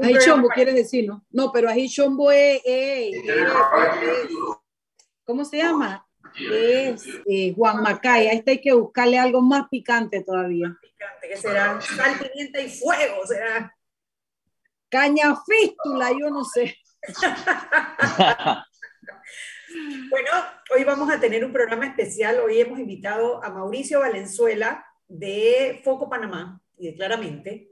[0.00, 1.24] Ahí chombo quieres decir, ¿no?
[1.30, 2.62] No, pero ahí chombo es,
[5.24, 6.06] ¿cómo se llama?
[6.34, 8.28] Es eh, Juan Macay.
[8.28, 10.74] A este hay que buscarle algo más picante todavía.
[10.80, 13.76] Picante, que será sal, pimienta y fuego, será.
[14.88, 16.76] Caña fístula, yo no sé.
[20.10, 20.30] bueno,
[20.74, 22.40] hoy vamos a tener un programa especial.
[22.40, 27.71] Hoy hemos invitado a Mauricio Valenzuela de Foco Panamá y Claramente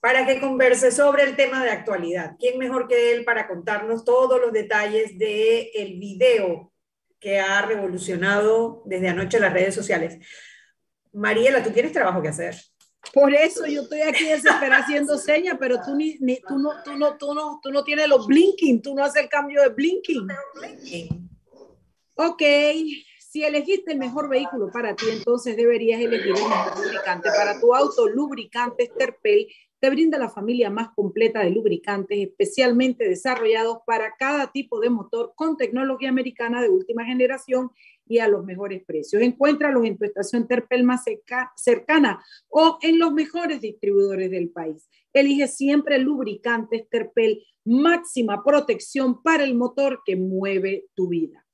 [0.00, 2.36] para que converse sobre el tema de actualidad.
[2.38, 6.72] ¿Quién mejor que él para contarnos todos los detalles del el video
[7.18, 10.18] que ha revolucionado desde anoche las redes sociales?
[11.12, 12.56] Mariela, tú tienes trabajo que hacer.
[13.12, 17.16] Por eso yo estoy aquí desesperada haciendo señas, pero tú, ni, tú, no, tú, no,
[17.16, 20.28] tú, no, tú no tienes los blinking, tú no haces el cambio de blinking.
[22.14, 22.42] Ok,
[23.28, 27.74] si elegiste el mejor vehículo para ti, entonces deberías elegir el mejor lubricante para tu
[27.74, 28.08] auto.
[28.08, 29.46] Lubricante Terpel
[29.78, 35.34] te brinda la familia más completa de lubricantes especialmente desarrollados para cada tipo de motor
[35.36, 37.70] con tecnología americana de última generación
[38.06, 39.22] y a los mejores precios.
[39.22, 41.04] Encuéntralos en tu estación Terpel más
[41.54, 44.88] cercana o en los mejores distribuidores del país.
[45.12, 51.44] Elige siempre lubricantes Terpel, máxima protección para el motor que mueve tu vida.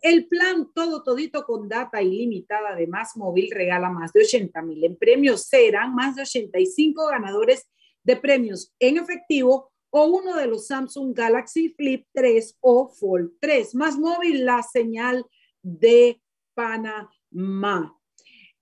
[0.00, 4.84] El plan todo todito con data ilimitada de Más Móvil regala más de 80 mil
[4.84, 5.44] en premios.
[5.44, 7.68] Serán más de 85 ganadores
[8.02, 13.74] de premios en efectivo o uno de los Samsung Galaxy Flip 3 o Fold 3.
[13.74, 15.24] Más Móvil, la señal
[15.62, 16.20] de
[16.54, 17.96] Panamá.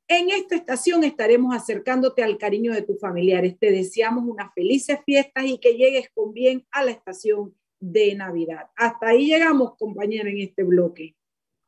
[0.07, 3.59] En esta estación estaremos acercándote al cariño de tus familiares.
[3.59, 8.67] Te deseamos unas felices fiestas y que llegues con bien a la estación de Navidad.
[8.77, 11.17] Hasta ahí llegamos, compañero, en este bloque.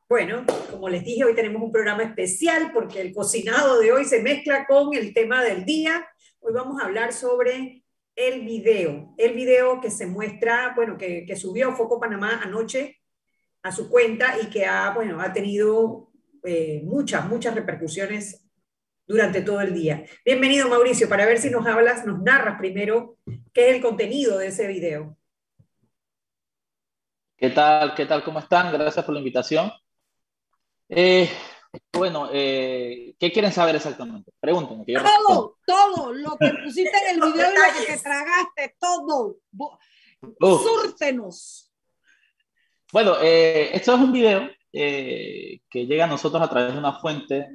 [0.09, 4.21] Bueno, como les dije, hoy tenemos un programa especial porque el cocinado de hoy se
[4.21, 6.07] mezcla con el tema del día.
[6.39, 7.83] Hoy vamos a hablar sobre
[8.15, 13.01] el video, el video que se muestra, bueno, que, subió Foco Panamá anoche
[13.63, 16.09] a su cuenta y que ha, bueno, ha tenido
[16.45, 18.47] eh, muchas, muchas repercusiones
[19.05, 20.05] durante todo el día.
[20.23, 23.17] Bienvenido, Mauricio, para ver si nos hablas, nos narras primero
[23.51, 25.17] qué es el contenido de ese video.
[27.35, 27.93] ¿Qué tal?
[27.93, 28.23] ¿Qué tal?
[28.23, 28.71] ¿Cómo están?
[28.71, 29.69] Gracias por la invitación.
[30.89, 31.29] Eh,
[31.91, 34.31] bueno, eh, ¿qué quieren saber exactamente?
[34.39, 34.85] Pregúntenme.
[34.85, 39.39] todo, todo, lo que pusiste en el video y lo que te tragaste, todo.
[40.39, 41.71] Súrtenos.
[42.91, 47.47] Bueno, eh, esto es un video que llega a nosotros a través de una fuente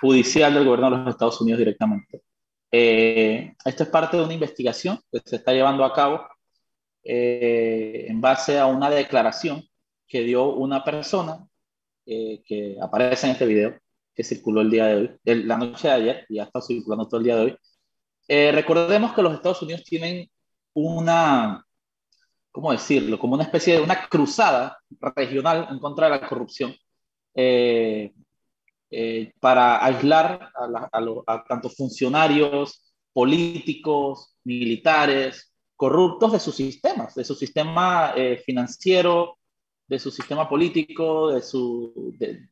[0.00, 2.22] judicial del gobierno de los Estados Unidos directamente.
[2.70, 6.26] esto es parte de una investigación que se está llevando a cabo
[7.02, 9.68] en base a una declaración
[10.06, 11.48] que dio una persona
[12.10, 13.78] eh, que aparece en este video,
[14.14, 15.10] que circuló el día de hoy,
[15.44, 17.56] la noche de ayer, y ya está circulando todo el día de hoy.
[18.26, 20.26] Eh, recordemos que los Estados Unidos tienen
[20.72, 21.62] una,
[22.50, 23.18] ¿cómo decirlo?
[23.18, 26.74] Como una especie de una cruzada regional en contra de la corrupción.
[27.34, 28.14] Eh,
[29.38, 38.14] para aislar a, a, tanto funcionarios, políticos, militares, corruptos de sus sistemas, de su sistema
[38.46, 39.37] financiero,
[39.88, 42.48] de su sistema político, de, su, de,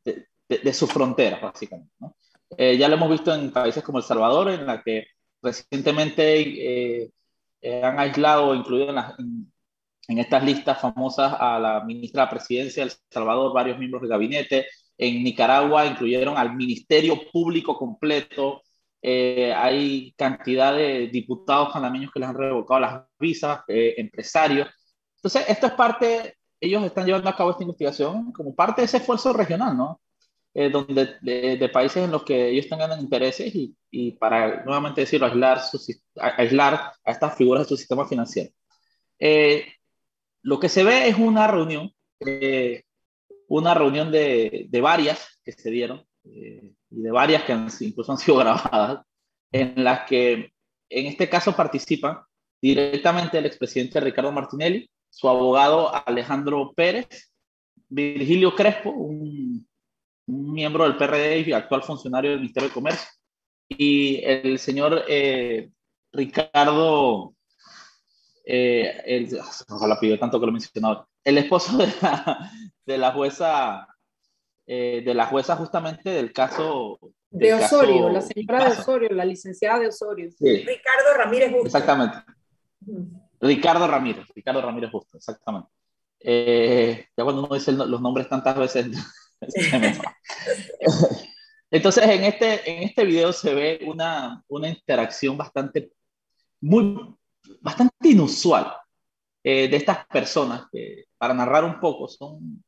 [0.49, 1.93] de, sus fronteras, básicamente.
[1.99, 2.15] ¿no?
[2.57, 5.05] Eh, ya lo hemos visto en países como El Salvador, en la que
[5.41, 7.11] recientemente eh,
[7.61, 9.51] eh, han aislado incluido en,
[10.07, 14.01] en, estas listas famosas a la ministra de la Presidencia de El Salvador, varios miembros
[14.01, 14.67] del gabinete.
[14.97, 18.63] En Nicaragua incluyeron al Ministerio Público completo.
[19.03, 24.67] hay cantidad de diputados panameños que les han revocado las visas, empresarios.
[25.17, 28.97] Entonces, esto es parte ellos están llevando a cabo esta investigación como parte de ese
[28.97, 30.01] esfuerzo regional, ¿no?
[30.53, 35.27] Eh, donde, de, países en los que ellos tengan intereses y, y para, nuevamente decirlo,
[35.27, 35.79] aislar, su,
[36.15, 38.49] aislar a estas figuras de su sistema financiero.
[39.19, 39.67] Eh,
[40.41, 41.93] lo que se ve es una reunión,
[42.25, 42.81] eh,
[43.47, 47.53] una reunión de, de, varias que se dieron, y de varias que
[47.85, 49.05] incluso han sido grabadas,
[49.51, 50.51] en las que
[50.89, 52.17] en este caso participan
[52.59, 57.31] directamente el expresidente Ricardo Martinelli, su abogado Alejandro Pérez,
[57.89, 59.67] Virgilio Crespo, un,
[60.25, 63.07] miembro del PRD y actual funcionario del Ministerio de Comercio,
[63.69, 65.69] y el señor eh,
[66.11, 67.33] Ricardo,
[68.43, 69.39] eh, el,
[69.69, 72.51] ojalá pidió tanto que lo he mencionado, el esposo de la,
[72.85, 73.87] de la jueza,
[74.65, 76.99] eh, de la jueza justamente del caso
[77.29, 80.29] de Osorio, la señora de Osorio, la licenciada de Osorio.
[80.39, 81.67] Ricardo Ramírez Busto.
[81.67, 82.17] Exactamente.
[83.39, 85.69] Ricardo Ramírez, Ricardo Ramírez justo, exactamente.
[86.19, 88.87] Eh, ya cuando uno dice los nombres tantas veces,
[91.71, 95.91] entonces en este, en este video se ve una, una interacción bastante
[96.61, 97.15] muy,
[97.61, 98.73] bastante inusual
[99.43, 102.61] de estas personas que, para narrar un poco, son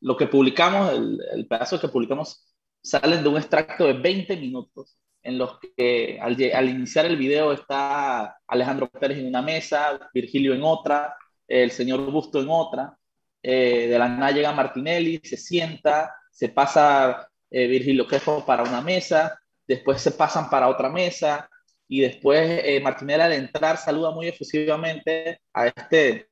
[0.00, 4.98] lo que publicamos, el, el, pedazo que publicamos, salen de un extracto de 20 minutos
[5.22, 10.54] en los que al, al, iniciar el video está Alejandro Pérez en una mesa, Virgilio
[10.54, 11.16] en otra,
[11.46, 12.96] el señor Busto en otra,
[13.42, 18.80] eh, de la nada llega Martinelli, se sienta, se pasa eh, Virgilio Crespo para una
[18.80, 21.48] mesa, después se pasan para otra mesa,
[21.88, 26.28] y después eh, Martinelli al entrar saluda muy efusivamente a este,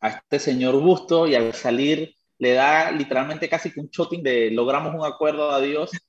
[0.00, 4.50] a este señor Busto, y al salir le da literalmente casi que un shotting de
[4.50, 5.90] logramos un acuerdo, adiós.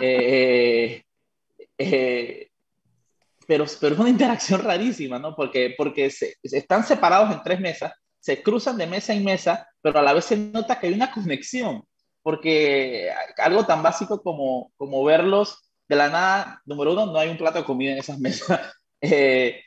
[0.00, 1.04] Eh,
[1.78, 2.48] eh,
[3.46, 5.34] pero, pero es una interacción rarísima, ¿no?
[5.34, 9.98] Porque, porque se, están separados en tres mesas, se cruzan de mesa en mesa, pero
[9.98, 11.84] a la vez se nota que hay una conexión,
[12.22, 15.58] porque algo tan básico como, como verlos
[15.88, 18.60] de la nada, número uno, no hay un plato de comida en esas mesas,
[19.00, 19.60] eh,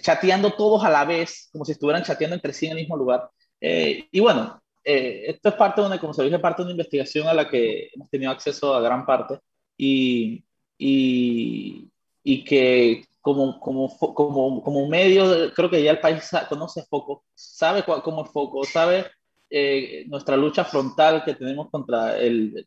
[0.00, 3.30] chateando todos a la vez, como si estuvieran chateando entre sí en el mismo lugar.
[3.60, 7.28] y bueno, eh, esto es parte de una, como se dice, parte de una investigación
[7.28, 9.38] a la que hemos tenido acceso a gran parte
[9.76, 10.44] y,
[10.84, 11.88] y,
[12.24, 17.84] y que como, como, como, como medio, creo que ya el país conoce Foco, sabe
[17.84, 19.06] cómo es Foco, sabe
[19.48, 22.66] eh, nuestra lucha frontal que tenemos contra, el,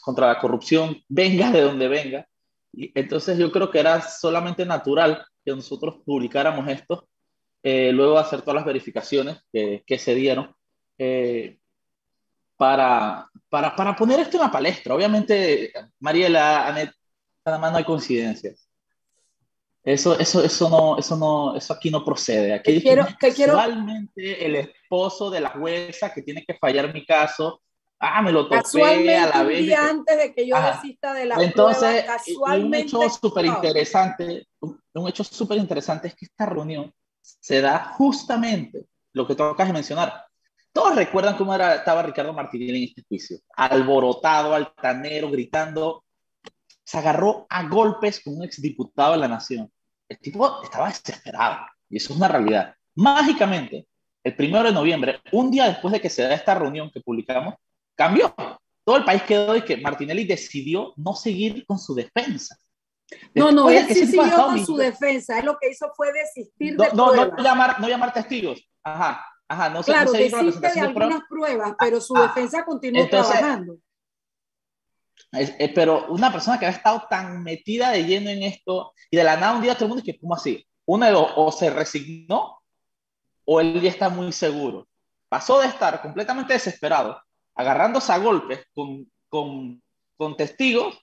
[0.00, 2.28] contra la corrupción, venga de donde venga.
[2.72, 7.08] Y entonces yo creo que era solamente natural que nosotros publicáramos esto,
[7.64, 10.54] eh, luego de hacer todas las verificaciones que, que se dieron
[10.98, 11.58] eh,
[12.56, 14.94] para, para, para, poner esto en la palestra.
[14.94, 16.92] Obviamente, Mariela, Anet,
[17.44, 18.68] nada más no hay coincidencias.
[19.82, 22.52] Eso, eso, eso, no, eso, no, eso aquí no procede.
[22.52, 27.62] Aquí quiero, que casualmente el esposo de la jueza que tiene que fallar mi caso,
[27.98, 29.72] ah, me lo topé a la vez.
[29.72, 32.94] Antes de que yo desista de la Entonces, prueba, casualmente.
[32.94, 37.94] Un hecho súper interesante, un, un, hecho súper interesante es que esta reunión se da
[37.96, 38.84] justamente
[39.14, 40.26] lo que tú acabas de mencionar,
[40.72, 43.38] todos recuerdan cómo era, estaba Ricardo Martinelli en este juicio.
[43.56, 46.04] Alborotado, altanero, gritando.
[46.90, 49.70] Se agarró a golpes con un exdiputado de la Nación.
[50.08, 51.64] El tipo estaba desesperado.
[51.88, 52.74] Y eso es una realidad.
[52.96, 53.86] Mágicamente,
[54.24, 57.54] el primero de noviembre, un día después de que se da esta reunión que publicamos,
[57.94, 58.34] cambió.
[58.82, 62.56] Todo el país quedó y que Martinelli decidió no seguir con su defensa.
[63.36, 65.38] no, no, él sí siguió con su defensa.
[65.38, 68.68] Él lo que hizo fue desistir no, de no, no, llamar, no llamar testigos.
[68.82, 69.24] Ajá.
[69.46, 73.38] Ajá, no sé, claro, no desiste de algunas pruebas, pero su ah, defensa continúa entonces,
[73.38, 73.76] trabajando.
[75.32, 79.24] Es, pero una persona que ha estado tan metida de lleno en esto y de
[79.24, 80.66] la nada un día todo el mundo es que, ¿cómo así?
[80.86, 82.60] Uno de dos, o se resignó
[83.44, 84.88] o él ya está muy seguro.
[85.28, 87.20] Pasó de estar completamente desesperado,
[87.54, 89.82] agarrándose a golpes con, con,
[90.16, 90.98] con testigos,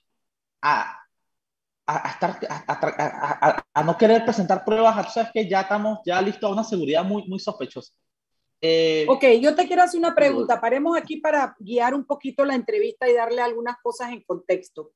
[0.60, 0.98] a,
[1.86, 6.52] a, estar, a, a, no querer presentar pruebas, sabes que ya estamos ya listos a
[6.52, 7.92] una seguridad muy, muy sospechosa.
[8.60, 10.60] Eh, ok, yo te quiero hacer una pregunta.
[10.60, 14.92] Paremos aquí para guiar un poquito la entrevista y darle algunas cosas en contexto.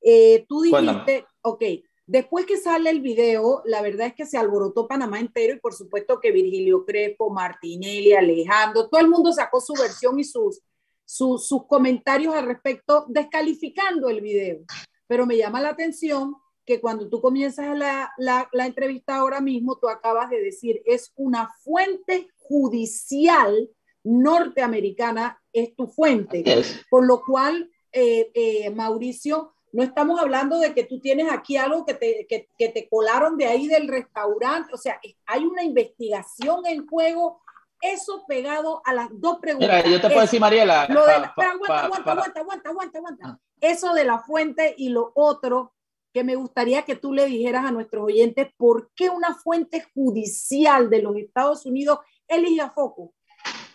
[0.00, 1.62] Eh, tú dijiste, ok,
[2.06, 5.74] después que sale el video, la verdad es que se alborotó Panamá entero y por
[5.74, 10.62] supuesto que Virgilio Crespo, Martinelli, Alejandro, todo el mundo sacó su versión y sus,
[11.04, 14.60] sus, sus comentarios al respecto, descalificando el video.
[15.06, 19.78] Pero me llama la atención que cuando tú comienzas la, la, la, entrevista ahora mismo,
[19.78, 23.68] tú acabas de decir, es una fuente judicial
[24.04, 26.44] norteamericana, es tu fuente.
[26.90, 31.84] Por lo cual, eh, eh, Mauricio, no estamos hablando de que tú tienes aquí algo
[31.84, 36.64] que te, que, que te colaron de ahí del restaurante, o sea, hay una investigación
[36.66, 37.40] en juego
[37.80, 39.84] eso pegado a las dos preguntas.
[39.84, 40.86] Mira, yo te puedo decir, Mariela.
[40.88, 43.38] Lo de la, pa, aguanta, aguanta, aguanta, aguanta, aguanta, aguanta, ah.
[43.60, 45.74] Eso de la fuente y lo otro
[46.12, 50.88] que me gustaría que tú le dijeras a nuestros oyentes por qué una fuente judicial
[50.88, 53.12] de los Estados Unidos elige a Foco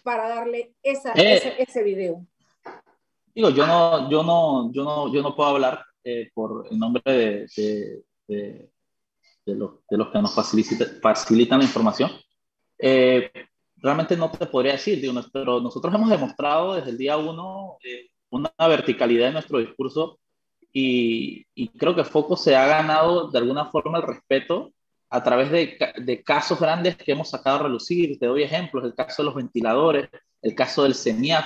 [0.04, 2.26] para darle esa, eh, ese, ese, video.
[3.34, 7.02] Digo, yo no, yo no, yo no, yo no puedo hablar eh, por el nombre
[7.06, 8.72] de, de, de,
[9.46, 12.12] de, los, de los que nos facilita, facilitan la información.
[12.78, 13.32] Eh,
[13.78, 18.10] realmente no te podría decir, digo, pero nosotros hemos demostrado desde el día uno eh,
[18.30, 20.20] una verticalidad en nuestro discurso
[20.74, 21.46] y,
[21.78, 24.72] creo que Foco se ha ganado de alguna forma el respeto
[25.12, 28.18] a través de, de, casos grandes que hemos sacado a relucir.
[28.18, 30.10] Te doy ejemplos, el caso de los ventiladores,
[30.42, 31.46] el caso del CENIAF.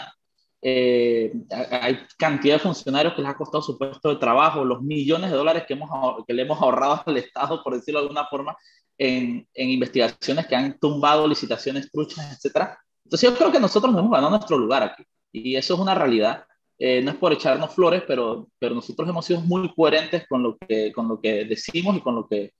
[0.62, 5.32] Eh, hay cantidad de funcionarios que les ha costado su puesto de trabajo, los millones
[5.32, 5.90] de dólares que, hemos,
[6.28, 8.56] que le hemos ahorrado al Estado, por decirlo de alguna forma,
[8.98, 12.70] en, en investigaciones que han tumbado licitaciones truchas, etc.
[13.04, 15.96] Entonces yo creo que nosotros nos hemos ganado nuestro lugar aquí y eso es una
[15.96, 16.46] realidad.
[16.78, 20.58] Eh, no es por echarnos flores, pero, pero nosotros hemos sido muy coherentes con lo,
[20.58, 22.54] que, con lo que decimos y con lo que,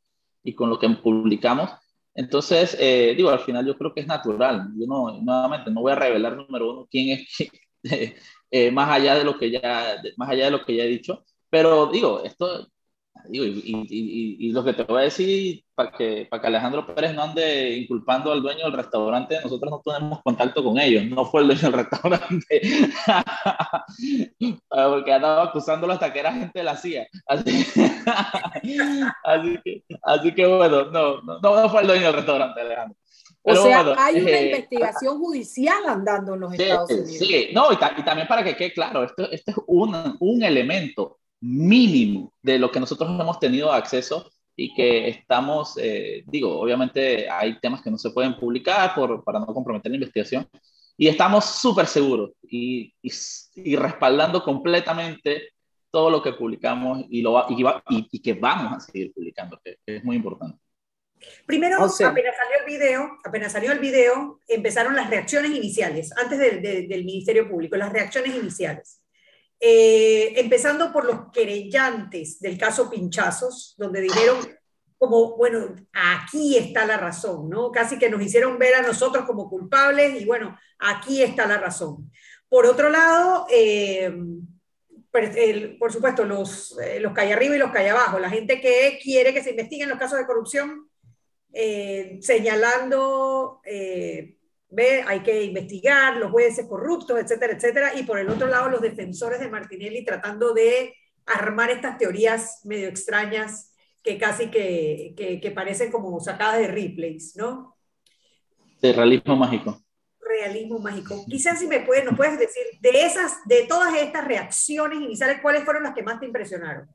[0.46, 1.72] y con lo que publicamos.
[2.14, 4.70] Entonces, eh, digo, al final yo creo que es natural.
[4.78, 7.50] Yo no, nuevamente, no voy a revelar número uno quién es,
[8.52, 11.26] eh, más allá de lo que ya, más allá de lo que ya he dicho.
[11.50, 12.68] Pero digo, esto,
[13.30, 16.86] digo, y, y, y, lo que te voy a decir, para que, para que Alejandro
[16.86, 21.26] Pérez no ande inculpando al dueño del restaurante, nosotros no tenemos contacto con ellos, no
[21.26, 22.62] fue el dueño del restaurante,
[24.70, 27.08] porque andaba acusándolo hasta que era gente de la CIA.
[27.28, 27.66] Así,
[29.24, 32.98] así, que, así que, bueno, no, no, no fue el dueño del restaurante, Alejandro.
[33.44, 37.18] o sea, hay una eh, investigación judicial andando en los Estados Unidos.
[37.18, 41.20] Sí, no, y, y, también para que quede claro, esto, esto es un, un elemento
[41.46, 47.60] mínimo de lo que nosotros hemos tenido acceso y que estamos, eh, digo, obviamente hay
[47.60, 50.48] temas que no se pueden publicar por, para no comprometer la investigación,
[50.98, 55.50] y estamos súper seguros y, y, respaldando completamente
[55.92, 60.04] todo lo que publicamos y, lo, y, y, que vamos a seguir publicando, que, es
[60.06, 60.58] muy importante.
[61.46, 67.04] Primero, apenas salió el video, apenas salió el video, empezaron las reacciones iniciales, antes del
[67.04, 69.02] Ministerio Público, las reacciones iniciales.
[69.68, 74.38] Eh, empezando por los querellantes del caso Pinchazos, donde dijeron
[74.96, 77.72] como, bueno, aquí está la razón, ¿no?
[77.72, 82.12] Casi que nos hicieron ver a nosotros como culpables y bueno, aquí está la razón.
[82.48, 84.16] Por otro lado, eh,
[85.80, 89.42] por supuesto, los, eh, hay arriba y los hay abajo, la gente que quiere que
[89.42, 90.88] se investiguen los casos de corrupción,
[92.22, 93.62] señalando
[94.70, 98.82] ve, hay que investigar los jueces corruptos, etcétera, etcétera, y por el otro lado los
[98.82, 100.94] defensores de Martinelli tratando de
[101.26, 103.72] armar estas teorías medio extrañas
[104.04, 107.76] que casi que, que, parecen como sacadas de replays, ¿no?
[108.80, 109.82] De realismo mágico.
[110.20, 111.26] Realismo mágico.
[111.28, 115.64] Quizás si me puedes, nos puedes decir, de esas, de todas estas reacciones iniciales, ¿cuáles
[115.64, 116.88] fueron las que más te impresionaron?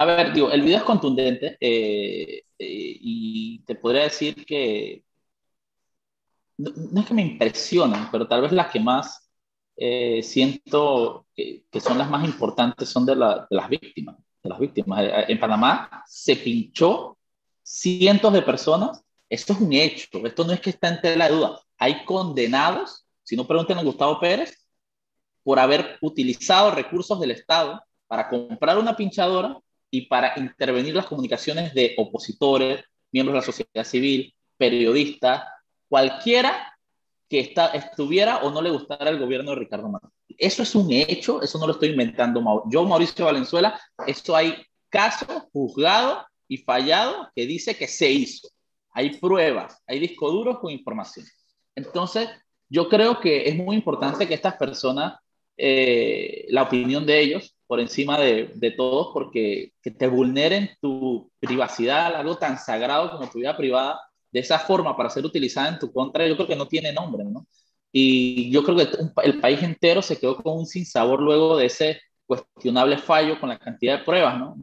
[0.00, 5.04] A ver, digo, el video es contundente eh, eh, y te podría decir que
[6.56, 9.30] no, es que me impresionan, pero tal vez las que más
[9.76, 14.16] eh, siento que, son las más importantes son de, las víctimas.
[14.42, 15.04] De las víctimas.
[15.28, 17.18] En Panamá se pinchó
[17.62, 19.04] cientos de personas.
[19.28, 20.08] Esto es un hecho.
[20.24, 21.60] Esto no es que está en tela de duda.
[21.78, 24.66] Hay condenados, si no pregunten a Gustavo Pérez,
[25.42, 31.74] por haber utilizado recursos del Estado para comprar una pinchadora y para intervenir las comunicaciones
[31.74, 35.44] de opositores, miembros de la sociedad civil, periodistas,
[35.88, 36.76] cualquiera
[37.28, 40.12] que estuviera o no le gustara el gobierno de Ricardo Martínez.
[40.38, 44.54] Eso es un hecho, eso no lo estoy inventando yo, Mauricio Valenzuela, esto hay
[44.88, 48.48] caso juzgado y fallado que dice que se hizo.
[48.92, 51.26] Hay pruebas, hay disco duros con información.
[51.76, 52.28] Entonces,
[52.68, 55.18] yo creo que es muy importante que estas personas,
[55.56, 61.30] eh, la opinión de ellos, por encima de, de todos, porque que te vulneren tu
[61.38, 64.00] privacidad, algo tan sagrado como tu vida privada,
[64.32, 67.22] de esa forma para ser utilizada en tu contra, yo creo que no tiene nombre,
[67.22, 67.46] ¿no?
[67.92, 68.88] Y yo creo que
[69.22, 73.58] el país entero se quedó con un sinsabor luego de ese cuestionable fallo con la
[73.60, 74.56] cantidad de pruebas, ¿no?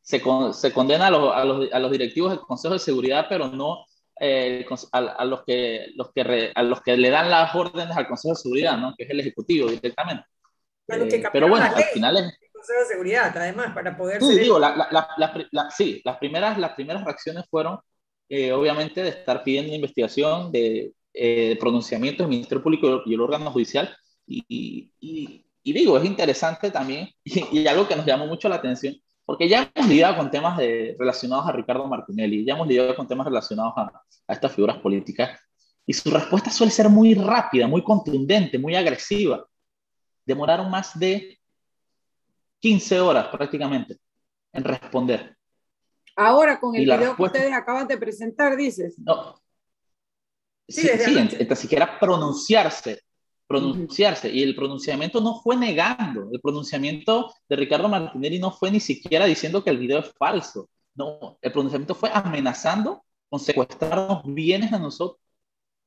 [0.00, 0.22] Se,
[0.54, 3.84] se condena a los, a, los, a los, directivos del Consejo de Seguridad, pero no
[4.18, 8.32] eh, a, los que, los que a los que le dan las órdenes al Consejo
[8.32, 8.94] de Seguridad, ¿no?
[8.96, 10.24] Que es el Ejecutivo directamente.
[10.90, 12.38] Eh, pero bueno, al final es...
[12.52, 14.22] Consejo de Seguridad, además, para poder...
[14.22, 15.08] Sí, digo, la, la,
[15.50, 17.78] la, sí, las primeras, las primeras reacciones fueron,
[18.28, 23.50] eh, obviamente, de estar pidiendo investigación, de eh, pronunciamientos del Ministerio Público y el órgano
[23.50, 23.96] judicial.
[24.26, 24.44] Y,
[25.00, 28.94] y, y digo, es interesante también, y, algo que nos llamó mucho la atención,
[29.24, 33.06] porque ya hemos lidiado con temas de, relacionados a Ricardo Martinelli, ya hemos lidiado con
[33.06, 35.38] temas relacionados a, a estas figuras políticas,
[35.86, 39.44] y su respuesta suele ser muy rápida, muy contundente, muy agresiva
[40.30, 41.38] demoraron más de
[42.60, 43.98] 15 horas prácticamente
[44.52, 45.36] en responder.
[46.16, 48.94] Ahora con el video que ustedes acaban de presentar, dices.
[48.98, 49.40] No.
[50.68, 53.00] Sí, sí, siquiera pronunciarse,
[53.48, 54.30] pronunciarse.
[54.30, 59.24] Y el pronunciamiento no fue negando, el pronunciamiento de Ricardo Martinelli no fue ni siquiera
[59.24, 60.68] diciendo que el video es falso.
[60.94, 65.20] No, el pronunciamiento fue amenazando con secuestrarnos bienes a nosotros,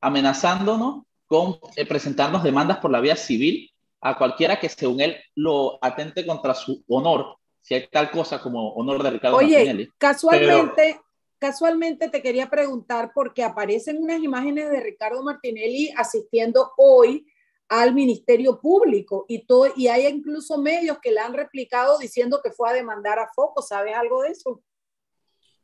[0.01, 3.72] amenazándonos con eh, presentarnos demandas por la vía civil
[4.03, 8.73] a cualquiera que según él lo atente contra su honor, si hay tal cosa como
[8.73, 10.99] honor de Ricardo Oye, casualmente,
[11.39, 17.25] casualmente te quería preguntar porque aparecen unas imágenes de Ricardo Martinelli asistiendo hoy
[17.69, 22.51] al Ministerio Público y todo y hay incluso medios que le han replicado diciendo que
[22.51, 24.61] fue a demandar a Foco, ¿sabes algo de eso?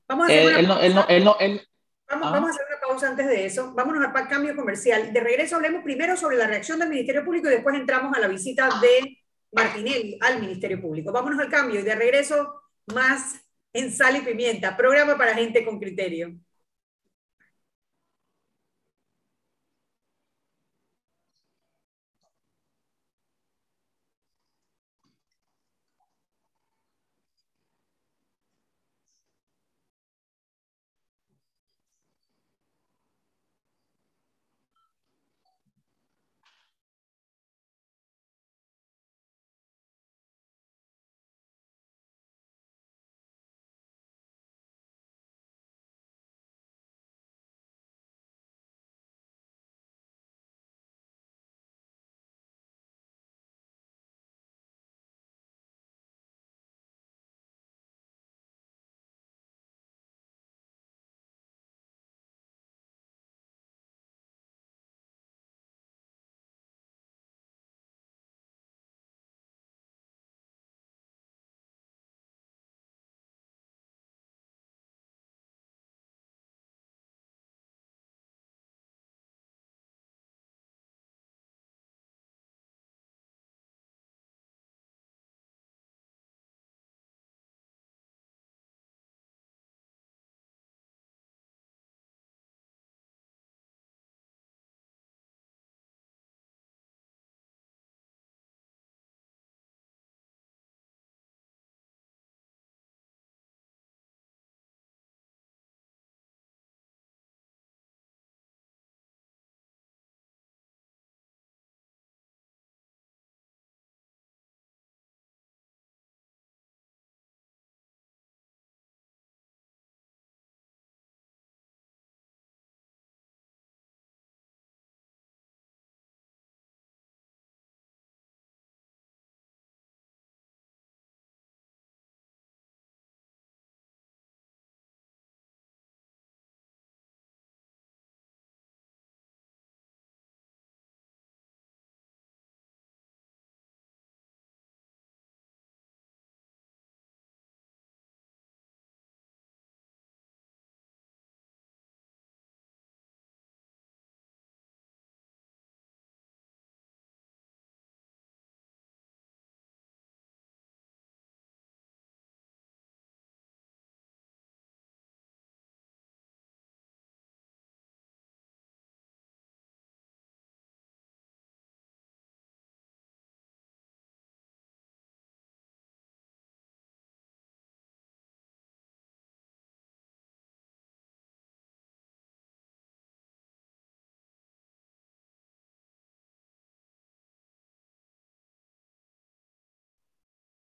[0.08, 0.65] Vamos a hacer
[1.39, 1.62] él,
[2.09, 3.73] Vamos, vamos, a hacer una pausa antes de eso.
[3.73, 5.13] Vámonos al cambio comercial.
[5.13, 8.27] De regreso hablemos primero sobre la reacción del Ministerio Público y después entramos a la
[8.27, 9.19] visita de
[9.51, 11.11] Martinelli al Ministerio Público.
[11.11, 13.39] Vámonos al cambio y de regreso más
[13.73, 16.35] en Sal y Pimienta, programa para gente con criterio.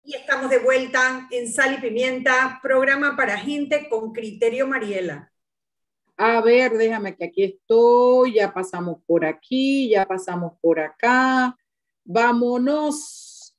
[0.07, 5.33] Y estamos de vuelta en Sal y Pimienta, programa para gente con criterio, Mariela.
[6.15, 11.57] A ver, déjame que aquí estoy, ya pasamos por aquí, ya pasamos por acá.
[12.05, 13.53] Vámonos.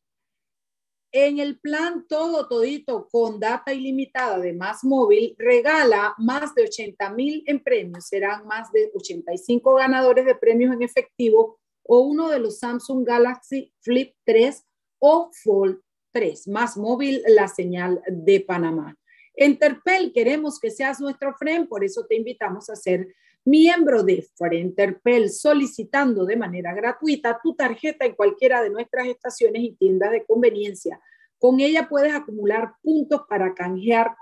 [1.12, 7.10] En el plan todo, todito, con data ilimitada de Más Móvil, regala más de 80
[7.10, 8.06] mil en premios.
[8.06, 13.70] Serán más de 85 ganadores de premios en efectivo o uno de los Samsung Galaxy
[13.82, 14.64] Flip 3
[15.00, 15.82] o Fold
[16.46, 18.96] más móvil, la señal de Panamá.
[19.34, 23.08] Enterpel, queremos que seas nuestro friend, por eso te invitamos a ser
[23.44, 29.76] miembro de Enterpel, solicitando de manera gratuita tu tarjeta en cualquiera de nuestras estaciones y
[29.76, 31.00] tiendas de conveniencia.
[31.38, 34.14] Con ella puedes acumular puntos para canjear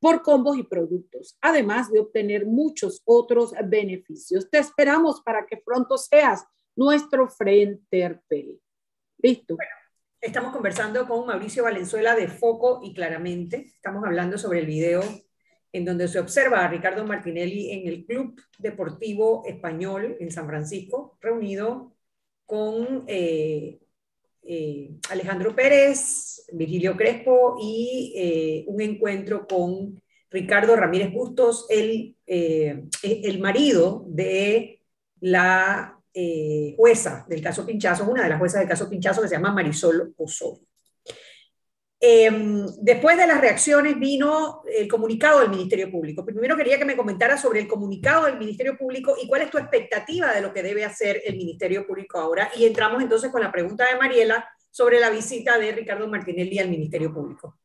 [0.00, 4.50] por combos y productos, además de obtener muchos otros beneficios.
[4.50, 6.44] Te esperamos para que pronto seas
[6.74, 8.60] nuestro Enterpel.
[9.18, 9.56] Listo.
[10.24, 13.66] Estamos conversando con Mauricio Valenzuela de Foco y Claramente.
[13.74, 15.02] Estamos hablando sobre el video
[15.70, 21.18] en donde se observa a Ricardo Martinelli en el Club Deportivo Español en San Francisco,
[21.20, 21.92] reunido
[22.46, 23.80] con eh,
[24.44, 33.38] eh, Alejandro Pérez, Virgilio Crespo y eh, un encuentro con Ricardo Ramírez Bustos, el, el
[33.40, 34.80] marido de
[35.20, 39.34] la eh, jueza del caso Pinchazo, una de las juezas del caso Pinchazo que se
[39.34, 40.64] llama Marisol Osorio.
[41.98, 46.24] Em, después de las reacciones vino el comunicado del Ministerio Público.
[46.24, 49.58] Primero quería que me comentara sobre el comunicado del Ministerio Público y cuál es tu
[49.58, 52.50] expectativa de lo que debe hacer el Ministerio Público ahora.
[52.56, 56.68] Y entramos entonces con la pregunta de Mariela sobre la visita de Ricardo Martinelli al
[56.68, 57.58] Ministerio Público.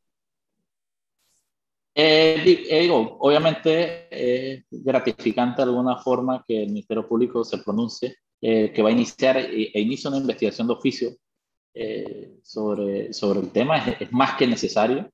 [1.93, 8.71] Eh, eh, obviamente es gratificante de alguna forma que el Ministerio Público se pronuncie eh,
[8.73, 11.09] que va a iniciar e, e, inicia una investigación de oficio
[11.73, 13.77] eh, sobre, sobre el tema.
[13.77, 15.09] Es, más que necesario.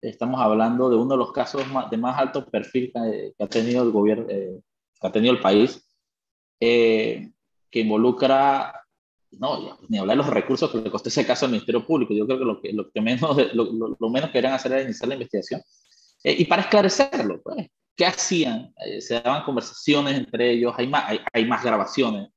[0.00, 3.90] estamos hablando de uno de los casos de más alto perfil que, ha tenido el
[3.90, 4.60] gobierno, eh,
[5.00, 5.82] que ha tenido el país,
[6.60, 7.32] eh,
[7.70, 8.80] que involucra,
[9.32, 12.14] no, ni hablar de los recursos que le costó ese caso al Ministerio Público.
[12.14, 14.82] Yo creo que lo, que, lo que menos, lo, lo, menos que deberían hacer era
[14.82, 15.62] iniciar la investigación.
[16.22, 18.74] y para esclarecerlo, pues, ¿qué hacían?
[19.00, 22.28] se daban conversaciones entre ellos, hay más, hay, hay más grabaciones,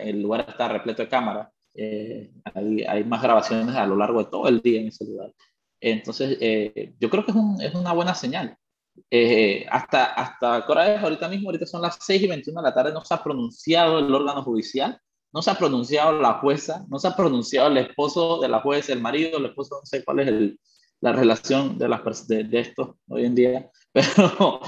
[0.00, 1.48] el lugar está repleto de cámaras.
[1.74, 5.32] hay, hay, más grabaciones a lo largo de todo el día en ese lugar.
[5.80, 8.56] Entonces, eh, yo creo que es, un, es, una buena señal.
[9.10, 13.04] Eh, hasta, hasta ahorita mismo, ahorita son las 6 y 21 de la tarde, no
[13.04, 15.00] se ha pronunciado el órgano judicial,
[15.32, 18.92] no se ha pronunciado la jueza, no se ha pronunciado el esposo de la jueza,
[18.92, 20.60] el marido, el esposo, no sé cuál es el,
[21.00, 22.74] la relación de, las, de, de
[23.08, 24.60] hoy en día, pero,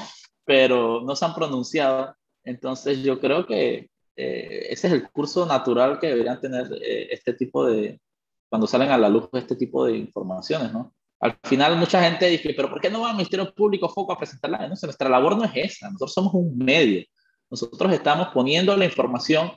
[0.45, 2.15] pero no se han pronunciado.
[2.45, 7.67] Entonces, yo creo que eh, ese es el curso natural que deberían tener este tipo
[7.67, 8.01] de,
[8.49, 10.93] cuando salen a la luz este tipo de informaciones, ¿no?
[11.21, 14.19] Al final mucha gente dice, pero ¿por qué no va al Ministerio Público Foco a
[14.19, 14.87] presentar la denuncia?
[14.87, 17.05] Nuestra labor no es esa, nosotros somos un medio.
[17.51, 19.53] Nosotros estamos poniendo la información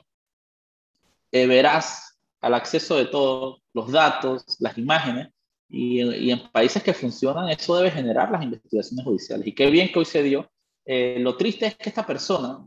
[1.32, 5.28] eh, veraz al acceso de todos, los datos, las imágenes,
[5.68, 9.46] y, en países que funcionan eso debe generar las investigaciones judiciales.
[9.46, 10.48] Y qué bien que hoy se dio.
[10.84, 12.64] Eh, lo triste es que esta persona,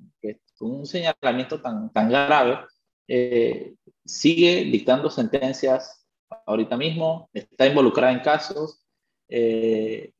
[0.62, 2.60] un señalamiento tan, tan grave,
[3.08, 6.06] eh, sigue dictando sentencias
[6.46, 8.84] ahorita mismo, está involucrada en casos,
[9.30, 10.12] eh,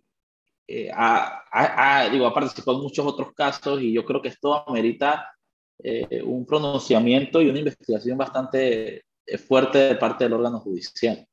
[0.70, 5.32] eh, ha, digo, ha participado en muchos otros casos y yo creo que esto amerita
[5.80, 11.26] eh, un pronunciamiento y una investigación bastante eh, fuerte de parte del órgano judicial.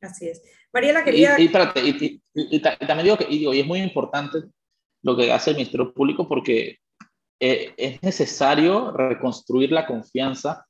[0.00, 0.42] Así es.
[0.72, 1.38] Mariela quería...
[1.38, 1.44] Y,
[2.34, 4.38] y, también digo que y digo, y es muy importante
[5.02, 6.78] lo que hace el Ministerio Público porque
[7.42, 10.64] es necesario reconstruir la confianza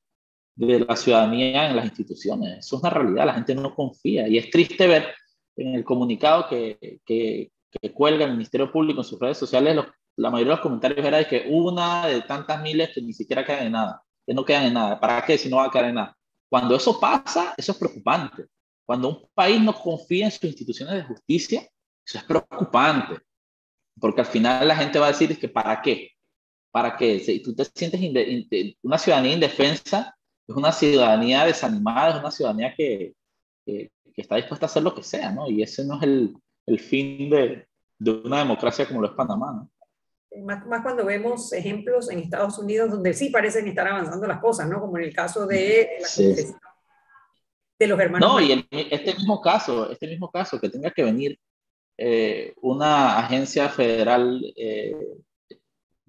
[0.54, 2.58] de la ciudadanía en las instituciones.
[2.58, 5.14] Eso es una realidad, la gente no confía y es triste ver
[5.56, 7.50] en el comunicado que, que,
[7.94, 9.76] cuelga el Ministerio Público en sus redes sociales,
[10.16, 13.44] la mayoría de los comentarios era de que una de tantas miles que ni siquiera
[13.44, 15.00] quedan en nada, que no quedan en nada.
[15.00, 16.16] ¿Para qué si no va a quedar en nada?
[16.50, 18.46] Cuando eso pasa, eso es preocupante.
[18.84, 21.60] Cuando un país no confía en sus instituciones de justicia,
[22.06, 23.18] eso es preocupante.
[23.98, 26.11] Porque al final la gente va a decir que ¿para qué?
[26.72, 27.20] ¿Para qué?
[27.20, 28.00] Si tú te sientes
[28.82, 30.16] una ciudadanía indefensa,
[30.48, 33.14] es una ciudadanía desanimada, es una ciudadanía que,
[33.64, 35.48] que está dispuesta a hacer lo que sea, ¿no?
[35.48, 37.66] Y ese no es el, el fin de,
[37.98, 39.70] de, una democracia como lo es Panamá, ¿no?
[40.44, 44.66] Más, más, cuando vemos ejemplos en Estados Unidos donde sí parecen estar avanzando las cosas,
[44.66, 44.80] ¿no?
[44.80, 46.34] Como en el caso de la sí.
[47.78, 48.26] de los hermanos.
[48.26, 51.38] No, y el, este mismo caso, este mismo caso, que tenga que venir
[51.98, 54.96] eh, una agencia federal eh,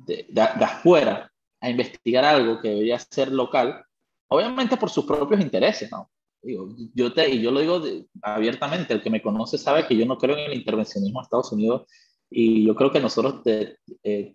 [0.05, 3.83] de, de, de, afuera a investigar algo que debería ser local,
[4.27, 6.09] obviamente por sus propios intereses, ¿no?
[6.41, 7.81] Digo, yo te, y yo lo digo
[8.21, 11.51] abiertamente, el que me conoce sabe que yo no creo en el intervencionismo de Estados
[11.53, 11.87] Unidos
[12.29, 14.33] y yo creo que nosotros, eh,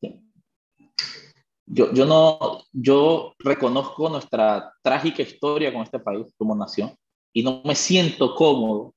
[1.67, 6.97] yo, yo, no, yo reconozco nuestra trágica historia con este país como nación
[7.35, 8.95] y no me siento cómodo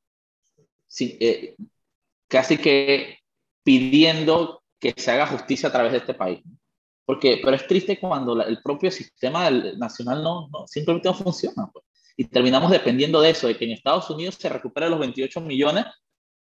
[0.87, 1.57] si, eh,
[2.29, 3.17] casi que
[3.63, 6.41] pidiendo que se haga justicia a través de este país.
[7.11, 11.69] Porque, pero es triste cuando la, el propio sistema nacional no, no, simplemente no funciona.
[11.69, 11.83] Pues
[12.15, 15.85] y terminamos dependiendo de eso, de que en Estados Unidos se recupere los 28 millones,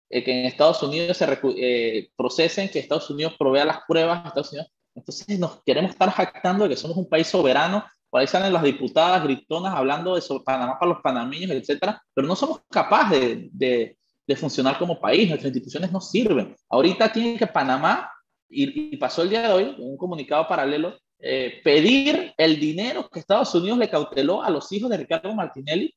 [0.10, 4.54] eh, que en Estados Unidos se eh, procesen, que Estados Unidos provea las pruebas, Estados
[4.54, 4.72] Unidos.
[4.96, 8.64] Entonces nos queremos estar jactando de que somos un país soberano, por ahí salen las
[8.64, 13.98] diputadas gritonas hablando de Panamá para los panameños, etcétera, pero no somos capaces de, de,
[14.26, 16.56] de, funcionar como país, nuestras instituciones no sirven.
[16.70, 18.10] Ahorita tiene que Panamá,
[18.50, 23.20] y, y pasó el día de hoy, un comunicado paralelo, eh, pedir el dinero que
[23.20, 25.96] Estados Unidos le cauteló a los hijos de Ricardo Martinelli,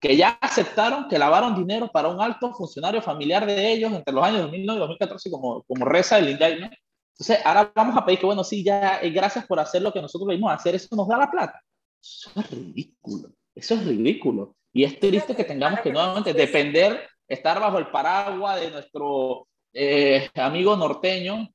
[0.00, 4.24] que ya aceptaron que lavaron dinero para un alto funcionario familiar de ellos entre los
[4.24, 6.74] años 2009 y 2014 como, como reza el indictment.
[7.12, 10.02] Entonces, ahora vamos a pedir que, bueno, sí, ya, eh, gracias por hacer lo que
[10.02, 11.62] nosotros venimos a hacer, eso nos da la plata.
[12.02, 14.54] Eso es ridículo, eso es ridículo.
[14.72, 20.30] Y es triste que tengamos que nuevamente depender, estar bajo el paraguas de nuestro eh,
[20.34, 21.48] amigo norteño,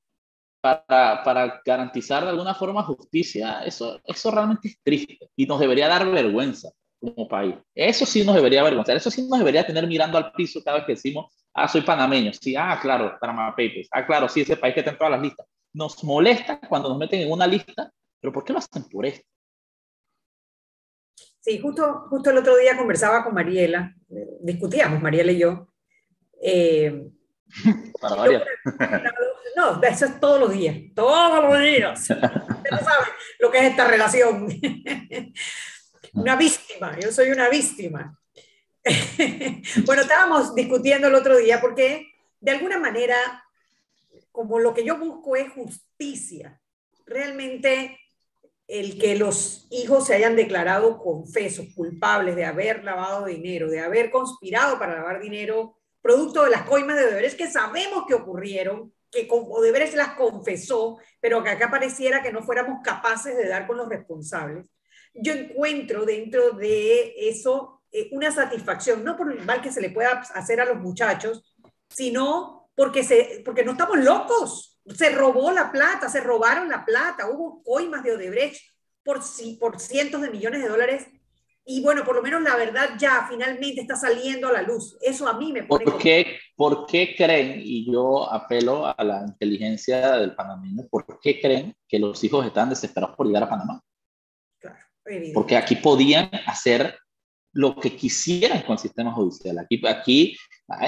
[0.61, 5.87] para, para, garantizar de alguna forma justicia, eso, eso realmente es triste y nos debería
[5.87, 7.55] dar vergüenza como país.
[7.73, 10.85] Eso sí nos debería avergonzar, eso sí nos debería tener mirando al piso cada vez
[10.85, 14.75] que decimos, ah, soy panameño, sí, ah, claro, Panama Papers, ah, claro, sí, ese país
[14.75, 15.47] que está en todas las listas.
[15.73, 19.25] Nos molesta cuando nos meten en una lista, pero ¿por qué lo hacen por esto?
[21.39, 23.95] Sí, justo, justo el otro día conversaba con Mariela,
[24.41, 25.69] discutíamos, Mariela y yo,
[26.39, 27.09] eh,
[27.99, 28.45] para variar.
[29.55, 31.99] No, eso es todos los días, todos los días.
[32.09, 32.19] Usted
[32.71, 33.05] no sabe
[33.39, 34.47] lo que es esta relación.
[36.13, 38.17] Una víctima, yo soy una víctima.
[39.85, 43.15] Bueno, estábamos discutiendo el otro día porque de alguna manera,
[44.31, 46.59] como lo que yo busco es justicia,
[47.05, 47.99] realmente
[48.67, 54.09] el que los hijos se hayan declarado confesos, culpables de haber lavado dinero, de haber
[54.09, 59.27] conspirado para lavar dinero, producto de las coimas de deberes que sabemos que ocurrieron, que
[59.29, 63.89] Odebrecht las confesó, pero que acá pareciera que no fuéramos capaces de dar con los
[63.89, 64.69] responsables.
[65.13, 69.89] Yo encuentro dentro de eso eh, una satisfacción, no por el mal que se le
[69.89, 71.53] pueda hacer a los muchachos,
[71.89, 74.79] sino porque, se, porque no estamos locos.
[74.95, 78.61] Se robó la plata, se robaron la plata, hubo coimas de Odebrecht
[79.03, 79.19] por,
[79.59, 81.07] por cientos de millones de dólares
[81.71, 84.97] y bueno, por lo menos la verdad ya finalmente está saliendo a la luz.
[84.99, 85.85] Eso a mí me pone...
[85.85, 91.39] ¿Por qué, ¿Por qué creen, y yo apelo a la inteligencia del panameño, por qué
[91.39, 93.81] creen que los hijos están desesperados por llegar a Panamá?
[94.59, 94.79] Claro,
[95.33, 96.97] Porque aquí podían hacer
[97.53, 99.59] lo que quisieran con sistema judicial.
[99.59, 100.37] Aquí, aquí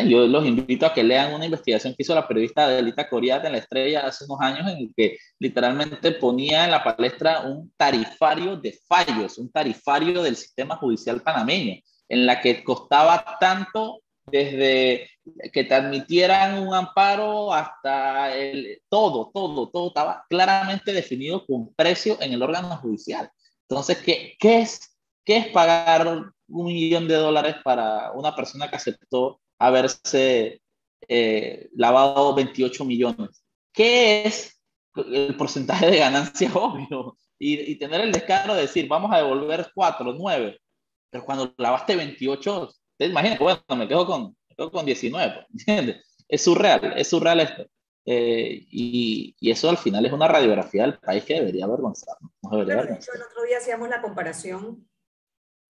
[0.05, 3.51] yo los invito a que lean una investigación que hizo la periodista Adelita Coriat en
[3.51, 8.55] La Estrella hace unos años, en el que literalmente ponía en la palestra un tarifario
[8.55, 15.09] de fallos, un tarifario del sistema judicial panameño, en la que costaba tanto desde
[15.51, 22.17] que te admitieran un amparo hasta el, todo, todo, todo estaba claramente definido con precio
[22.21, 23.29] en el órgano judicial.
[23.67, 28.75] Entonces, ¿qué, qué es, qué es pagar un millón de dólares para una persona que
[28.75, 30.61] aceptó haberse
[31.07, 33.43] eh, lavado 28 millones.
[33.71, 34.61] ¿Qué es
[34.95, 37.17] el porcentaje de ganancia obvio?
[37.39, 40.61] Y, tener el descaro de decir, vamos a devolver 4, 9,
[41.09, 44.37] pero cuando lavaste 28, te imaginas, bueno, me quedo con,
[44.71, 46.15] con 19, ¿entiendes?
[46.27, 47.65] Es surreal, es surreal esto.
[48.05, 52.31] Eh, y, y, eso al final es una radiografía del país que debería avergonzarnos.
[52.49, 53.15] Debería avergonzar.
[53.15, 54.87] el otro día hacíamos la comparación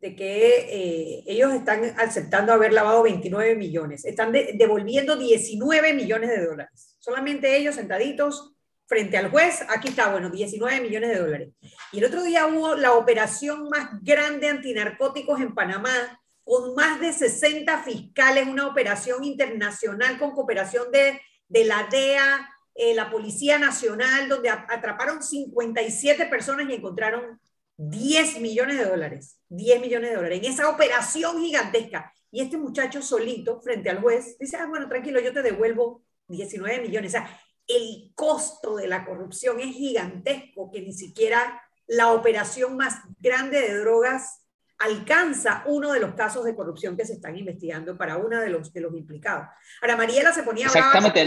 [0.04, 6.46] de que eh, ellos están aceptando haber lavado 29 millones, están devolviendo 19 millones de
[6.46, 6.98] dólares.
[7.00, 8.54] Solamente ellos sentaditos
[8.86, 11.50] frente al juez, aquí está, bueno, 19 millones de dólares.
[11.94, 17.14] Y el otro día hubo la operación más grande antinarcóticos en Panamá, con más de
[17.14, 24.28] 60 fiscales, una operación internacional con cooperación de, de la DEA, eh, la Policía Nacional,
[24.28, 27.40] donde atraparon 57 personas y encontraron
[27.78, 32.14] 10 millones de dólares, 10 millones de dólares, en esa operación gigantesca.
[32.32, 36.82] Y este muchacho solito, frente al juez, dice, ah, bueno, tranquilo, yo te devuelvo 19
[36.82, 37.12] millones.
[37.12, 43.02] O sea, el costo de la corrupción es gigantesco, que ni siquiera la operación más
[43.20, 44.44] grande de drogas
[44.80, 48.74] alcanza uno de los casos de corrupción que se están investigando para uno de los,
[48.74, 49.48] de los implicados.
[49.82, 50.66] Ahora, Mariela se ponía...
[50.66, 51.26] Exactamente.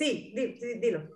[0.00, 0.32] Sí,
[0.80, 1.10] dilo.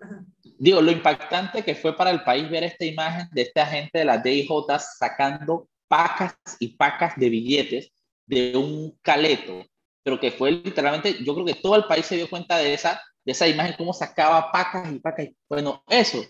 [0.59, 4.05] Digo, lo impactante que fue para el país ver esta imagen de este agente de
[4.05, 7.95] la DIJ sacando pacas y pacas de billetes
[8.27, 9.65] de un caleto,
[10.03, 13.01] pero que fue literalmente, yo creo que todo el país se dio cuenta de esa,
[13.25, 15.29] de esa imagen, cómo sacaba pacas y pacas.
[15.49, 16.23] Bueno, eso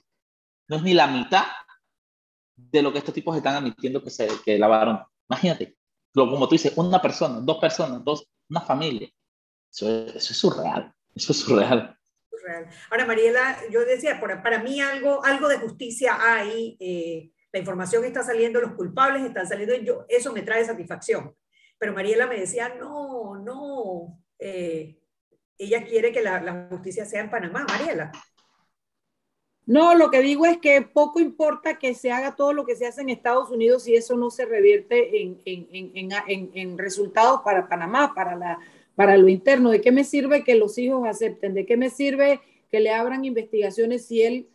[0.68, 1.46] no es ni la mitad
[2.54, 5.00] de lo que estos tipos están admitiendo que se que lavaron.
[5.28, 5.76] Imagínate,
[6.14, 9.10] como tú dices, una persona, dos personas, dos, una familia.
[9.72, 11.98] Eso, eso es surreal, eso es surreal.
[12.90, 18.22] Ahora, Mariela, yo decía, para, mí algo, algo de justicia hay, eh, la información está
[18.22, 21.34] saliendo, los culpables están saliendo, yo, eso me trae satisfacción.
[21.78, 24.98] Pero Mariela me decía, no, no, eh,
[25.58, 28.12] ella quiere que la, justicia sea en Panamá, Mariela.
[29.66, 32.86] No, lo que digo es que poco importa que se haga todo lo que se
[32.86, 38.36] hace en Estados Unidos si eso no se revierte en, en resultados para Panamá, para
[38.36, 38.58] la
[38.96, 39.70] para lo interno.
[39.70, 41.54] ¿De qué me sirve que los hijos acepten?
[41.54, 44.48] ¿De qué me sirve que le abran investigaciones si él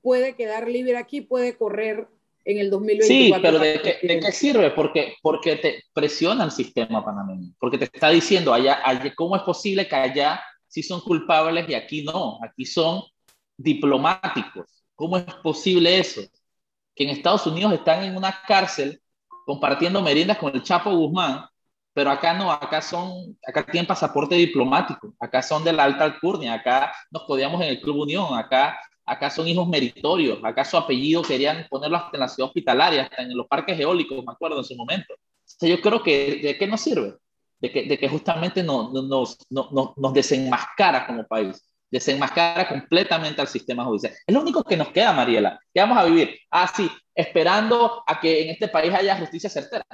[0.00, 2.08] puede quedar libre aquí, puede correr
[2.44, 3.36] en el 2024?
[3.36, 4.70] Sí, pero ¿de qué, sirve?
[4.70, 9.42] Porque, porque te presiona el sistema panameño, porque te está diciendo allá, allá, ¿cómo es
[9.42, 12.38] posible que allá sí son culpables y aquí no?
[12.42, 13.02] Aquí son
[13.56, 14.84] diplomáticos.
[14.94, 16.22] ¿Cómo es posible eso?
[16.94, 19.00] Que en Estados Unidos están en una cárcel
[19.46, 21.46] compartiendo meriendas con el Chapo Guzmán
[21.94, 26.54] pero acá no, acá son, acá tienen pasaporte diplomático, acá son de la alta alcurnia,
[26.54, 31.22] acá nos podíamos en el Club Unión, acá, acá son hijos meritorios, acá su apellido
[31.22, 34.64] querían ponerlo hasta en la ciudad hospitalaria, hasta en los parques eólicos, me acuerdo en
[34.64, 35.14] su momento.
[35.60, 37.14] O yo creo que, ¿de qué nos sirve?
[37.60, 43.48] De que, de que justamente no, nos, no, nos desenmascara como país desenmascara completamente al
[43.48, 44.14] sistema judicial.
[44.26, 45.60] Es lo único que nos queda, Mariela.
[45.72, 46.30] ¿Qué vamos a vivir?
[46.50, 49.84] Ah, sí, esperando a que en este país haya justicia certera.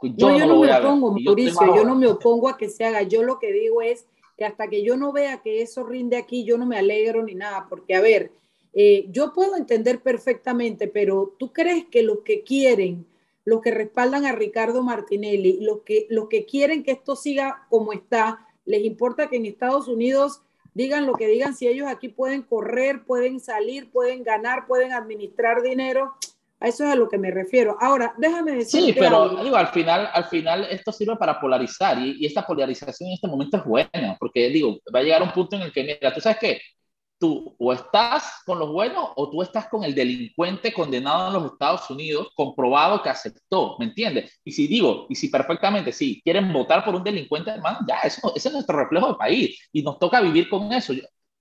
[0.00, 3.02] Yo, no, no, me opongo, Mauricio, yo no me opongo a que se haga.
[3.02, 4.06] Yo lo que digo es
[4.38, 7.34] que hasta que yo no vea que eso rinde aquí, yo no me alegro ni
[7.34, 8.30] nada, porque a ver,
[8.72, 13.06] eh, yo puedo entender perfectamente, pero tú crees que los que quieren,
[13.44, 17.92] los que respaldan a Ricardo Martinelli, los que, los que quieren que esto siga como
[17.92, 20.42] está, les importa que en Estados Unidos
[20.74, 25.62] digan lo que digan, si ellos aquí pueden correr, pueden salir, pueden ganar, pueden administrar
[25.62, 26.14] dinero.
[26.60, 27.76] A eso es a lo que me refiero.
[27.80, 28.80] Ahora, déjame decir.
[28.80, 33.08] Sí, pero digo, al final, al final esto sirve para polarizar y, y, esta polarización
[33.08, 35.82] en este momento es buena, porque digo, va a llegar un punto en el que,
[35.84, 36.60] mira, tú sabes que
[37.18, 41.52] tú o estás con los buenos o tú estás con el delincuente condenado en los
[41.52, 44.40] Estados Unidos, comprobado que aceptó, ¿me entiendes?
[44.44, 48.32] Y si digo, y si perfectamente, si quieren votar por un delincuente, hermano, ya, eso,
[48.34, 50.92] ese es nuestro reflejo de país y nos toca vivir con eso.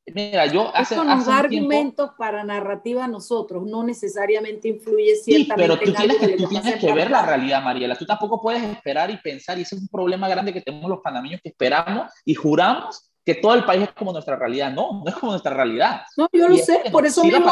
[0.06, 5.64] mira, yo hace, Eso nos da argumentos para narrativa a nosotros, no necesariamente influye ciertamente.
[5.64, 7.96] Sí, pero tú tienes que, tú tienes que ver la realidad, Mariela.
[7.96, 11.00] Tú tampoco puedes esperar y pensar, y ese es un problema grande que tenemos los
[11.02, 14.72] panameños que esperamos y juramos que todo el país es como nuestra realidad.
[14.72, 16.02] No, no es como nuestra realidad.
[16.18, 17.52] No, yo lo sé, por eso mismo,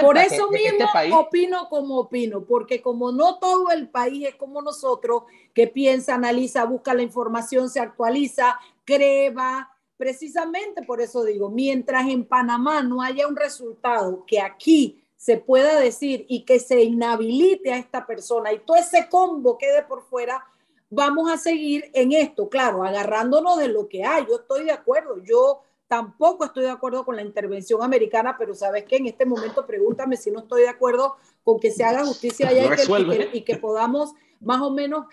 [0.00, 4.62] por eso este mismo opino como opino, porque como no todo el país es como
[4.62, 12.08] nosotros, que piensa, analiza, busca la información, se actualiza, creva, precisamente por eso digo, mientras
[12.08, 17.74] en Panamá no haya un resultado que aquí se pueda decir y que se inhabilite
[17.74, 20.42] a esta persona y todo ese combo quede por fuera,
[20.90, 24.26] vamos a seguir en esto, claro, agarrándonos de lo que hay.
[24.28, 28.84] Yo estoy de acuerdo, yo tampoco estoy de acuerdo con la intervención americana, pero sabes
[28.84, 32.48] que en este momento pregúntame si no estoy de acuerdo con que se haga justicia
[32.48, 32.76] allá
[33.32, 35.06] y que, podamos más o menos,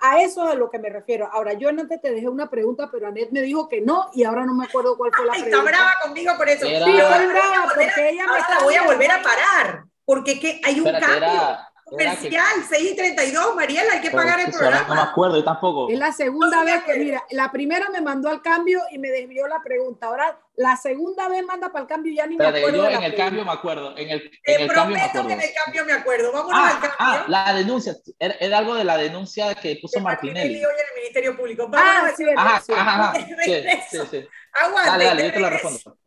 [0.00, 1.28] a, eso es a lo que me refiero.
[1.32, 4.44] Ahora, yo antes te dejé una pregunta, pero Anet me dijo que no y ahora
[4.44, 5.56] no me acuerdo cuál fue la pregunta.
[5.56, 6.66] Está brava conmigo por eso.
[6.66, 10.80] Sí, estoy brava porque ella me la voy a volver a parar, porque que hay
[10.80, 14.88] un cambio comercial, 6 y 32, Mariela, hay que pagar el programa.
[14.88, 15.90] No me acuerdo, yo tampoco.
[15.90, 19.46] Es la segunda vez que, mira, la primera me mandó al cambio y me desvió
[19.46, 20.06] la pregunta.
[20.06, 22.76] Ahora, la segunda vez manda para el cambio y ya ni me acuerdo.
[22.76, 23.96] Yo en el cambio me acuerdo.
[23.96, 26.32] En el, Te prometo que en el cambio me acuerdo.
[26.32, 26.96] Vámonos ah, al cambio.
[26.98, 27.94] Ah, la denuncia.
[28.18, 30.60] Era, algo de la denuncia que puso Martinelli.
[30.60, 30.64] Martinelli.
[30.64, 31.70] hoy en el Ministerio Público.
[31.74, 33.12] ah, sí, ajá, ajá,
[33.44, 34.28] Sí, sí, sí.
[34.52, 34.90] Aguante.
[34.90, 35.98] Dale, dale, yo te lo respondo.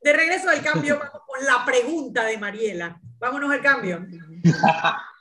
[0.00, 2.98] De regreso al cambio, vamos con la pregunta de Mariela.
[3.18, 4.06] Vámonos al cambio.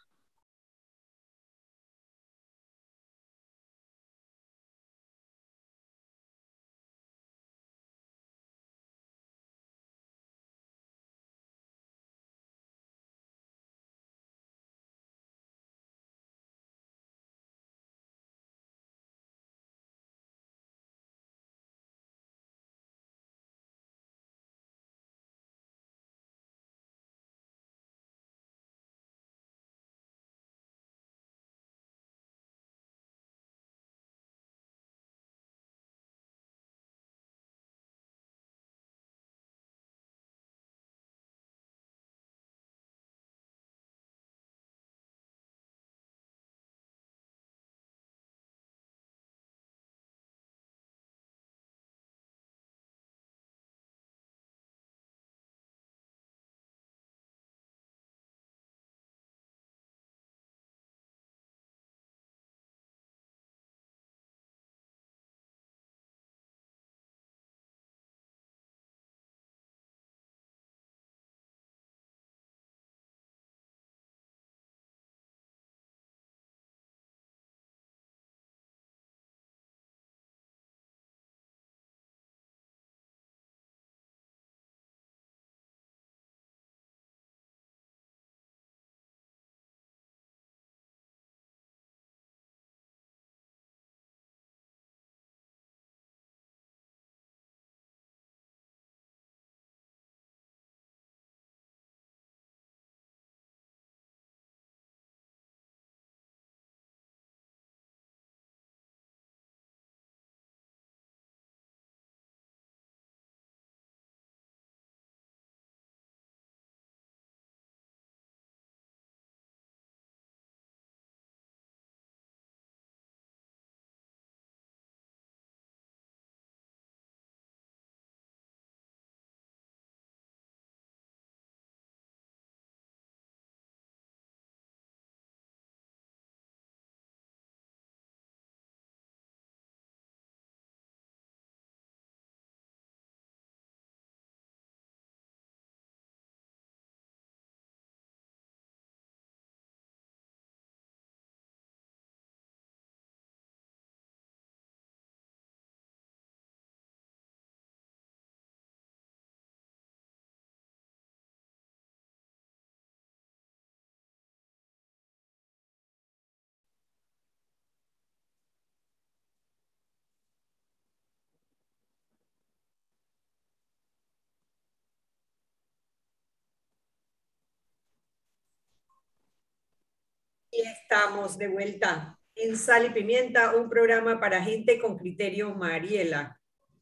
[180.60, 186.37] Y estamos de vuelta en Sal y Pimienta, un programa para gente con criterio, Mariela.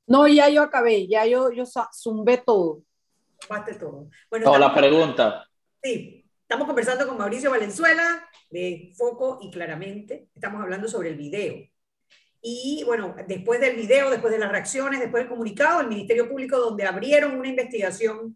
[0.07, 1.63] No, ya yo acabé, ya yo, yo
[1.93, 2.81] zumbé todo.
[3.39, 4.09] Zumbaste todo.
[4.31, 5.47] Bueno, la pregunta.
[5.83, 10.27] Sí, estamos conversando con Mauricio Valenzuela de Foco y Claramente.
[10.33, 11.63] Estamos hablando sobre el video.
[12.41, 16.57] Y bueno, después del video, después de las reacciones, después del comunicado, el Ministerio Público,
[16.57, 18.35] donde abrieron una investigación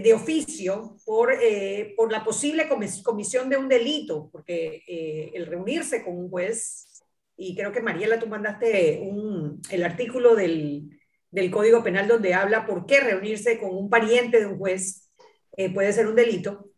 [0.00, 2.66] de oficio por, eh, por la posible
[3.02, 7.02] comisión de un delito, porque eh, el reunirse con un juez,
[7.36, 10.98] y creo que Mariela, tú mandaste un, el artículo del,
[11.30, 15.10] del, Código Penal donde habla por qué reunirse con un pariente de un juez
[15.56, 16.70] eh, puede ser un delito.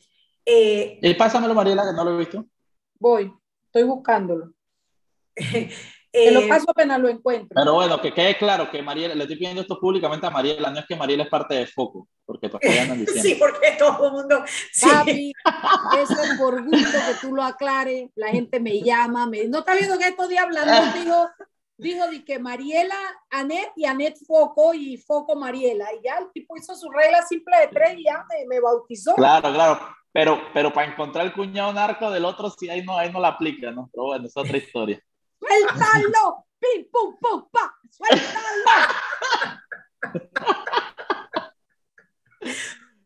[0.44, 2.44] y pásamelo, Mariela, que no lo he visto.
[2.98, 3.32] Voy,
[3.66, 4.52] estoy buscándolo.
[6.14, 7.54] En los casos penal lo encuentro.
[7.54, 10.78] Pero bueno, que quede claro que Mariela, le estoy pidiendo esto públicamente a Mariela, no
[10.78, 13.22] es que Mariela es parte de Foco, porque todavía andan diciendo.
[13.22, 14.44] Sí, porque todo el mundo.
[14.72, 14.88] Sí.
[14.88, 15.32] Papi,
[16.00, 18.10] eso es por gusto que tú lo aclares.
[18.14, 21.28] La gente me llama, me no está viendo que estos días hablando, digo,
[21.76, 22.96] dijo de que Mariela,
[23.30, 25.92] Anet y Anet Foco y Foco Mariela.
[25.94, 29.16] Y ya el tipo hizo su regla simple de tres y ya me, me bautizó.
[29.16, 29.80] Claro, claro.
[30.12, 33.28] Pero, pero para encontrar el cuñado narco del otro, sí, ahí no, ahí no la
[33.28, 33.90] aplica, ¿no?
[33.92, 35.02] Pero bueno, es otra historia.
[35.44, 36.46] ¡Suéltalo!
[36.58, 37.74] ¡Pim, pum, pum, pa!
[37.90, 38.40] ¡Suéltalo!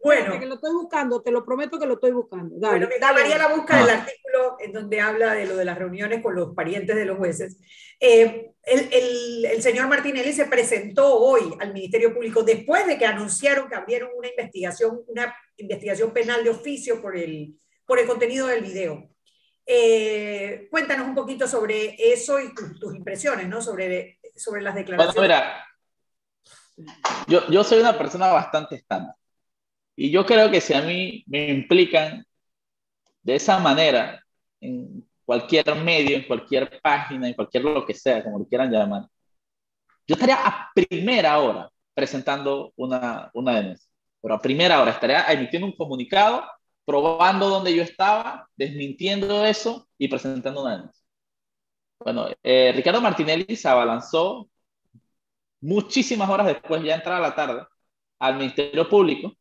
[0.00, 0.38] Bueno.
[0.38, 2.56] Que lo estoy buscando, te lo prometo que lo estoy buscando.
[2.58, 5.78] Dale, bueno, mientras María la busca el artículo en donde habla de lo de las
[5.78, 7.58] reuniones con los parientes de los jueces.
[8.00, 13.06] Eh, el, el, el, señor Martinelli se presentó hoy al Ministerio Público después de que
[13.06, 18.46] anunciaron que abrieron una investigación, una investigación penal de oficio por el, por el contenido
[18.46, 19.10] del video.
[19.70, 23.60] Eh, cuéntanos un poquito sobre eso y tus, impresiones, ¿no?
[23.60, 25.14] Sobre, sobre las declaraciones.
[25.14, 25.34] Bueno,
[26.76, 26.86] mira,
[27.26, 29.14] yo, yo soy una persona bastante estándar.
[29.94, 32.24] Y yo creo que si a mí me implican
[33.22, 34.24] de esa manera,
[34.58, 39.02] en cualquier medio, en cualquier página, en cualquier lo que sea, como lo quieran llamar,
[40.06, 43.90] yo estaría a primera hora presentando una, una denuncia.
[44.22, 46.42] Pero a primera hora estaría emitiendo un comunicado
[46.88, 51.04] probando donde yo estaba, desmintiendo eso y presentando una denuncia.
[51.98, 54.48] Bueno, eh, Ricardo Martinelli se abalanzó
[55.60, 57.66] muchísimas horas después, ya entrada la tarde,
[58.18, 59.34] al Ministerio Público,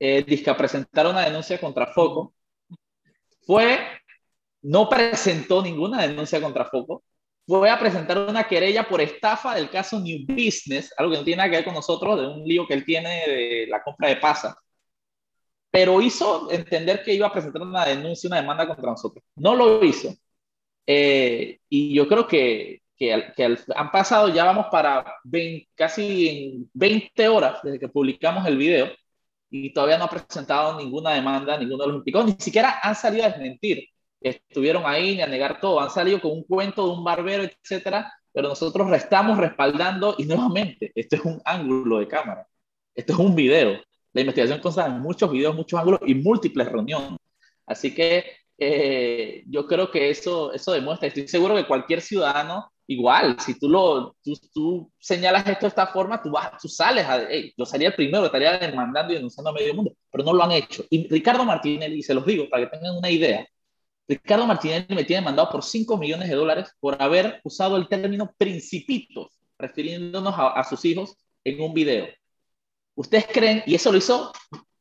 [0.00, 2.34] eh, a presentar una denuncia contra Foco.
[3.46, 3.78] Fue,
[4.62, 7.04] no presentó ninguna denuncia contra Foco,
[7.46, 11.36] fue a presentar una querella por estafa del caso New Business, algo que no tiene
[11.36, 14.16] nada que ver con nosotros, de un lío que él tiene de la compra de
[14.16, 14.58] pasa
[15.70, 19.22] pero hizo entender que iba a presentar una denuncia, una demanda contra nosotros.
[19.36, 20.14] No lo hizo.
[20.86, 23.12] Eh, y yo creo que, que,
[23.74, 25.04] han pasado, ya vamos para
[25.74, 28.90] casi 20 horas desde que publicamos el video
[29.50, 33.24] y todavía no ha presentado ninguna demanda, ninguno de los implicados, ni siquiera han salido
[33.24, 33.88] a desmentir.
[34.20, 38.12] Estuvieron ahí ni a negar todo, han salido con un cuento de un barbero, etcétera,
[38.32, 42.46] pero nosotros estamos respaldando y nuevamente, esto es un ángulo de cámara,
[42.94, 43.80] esto es un video
[44.12, 47.18] la investigación consta en muchos videos, muchos ángulos y múltiples reuniones.
[47.66, 48.24] Así que
[48.58, 53.68] eh, yo creo que eso, eso demuestra, estoy seguro que cualquier ciudadano, igual, si tú,
[53.68, 54.16] lo,
[54.52, 58.26] tú, señalas esto de esta forma, tú, vas, tú sales, a, yo sería el primero,
[58.26, 60.84] estaría demandando y denunciando a medio mundo, pero no lo han hecho.
[60.90, 63.46] Y Ricardo Martínez, y se los digo para que tengan una idea,
[64.08, 68.32] Ricardo Martínez me tiene demandado por 5 millones de dólares por haber usado el término
[68.38, 72.08] principitos, refiriéndonos a, a sus hijos en un video.
[72.98, 74.32] ¿Ustedes creen, y eso lo hizo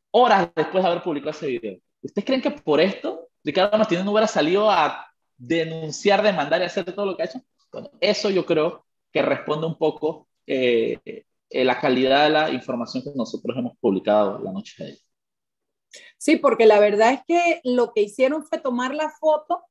[0.09, 4.11] horas después de haber publicado ese video, ¿ustedes creen que por esto Ricardo Martínez no
[4.11, 5.05] hubiera salido a
[5.37, 7.43] denunciar, demandar y hacer todo lo que ha hecho?
[7.71, 10.99] Bueno, eso yo creo que responde un poco eh,
[11.47, 14.99] eh, la calidad de la información que nosotros hemos publicado la noche de ayer.
[16.17, 19.61] Sí, porque la verdad es que lo que hicieron fue tomar la foto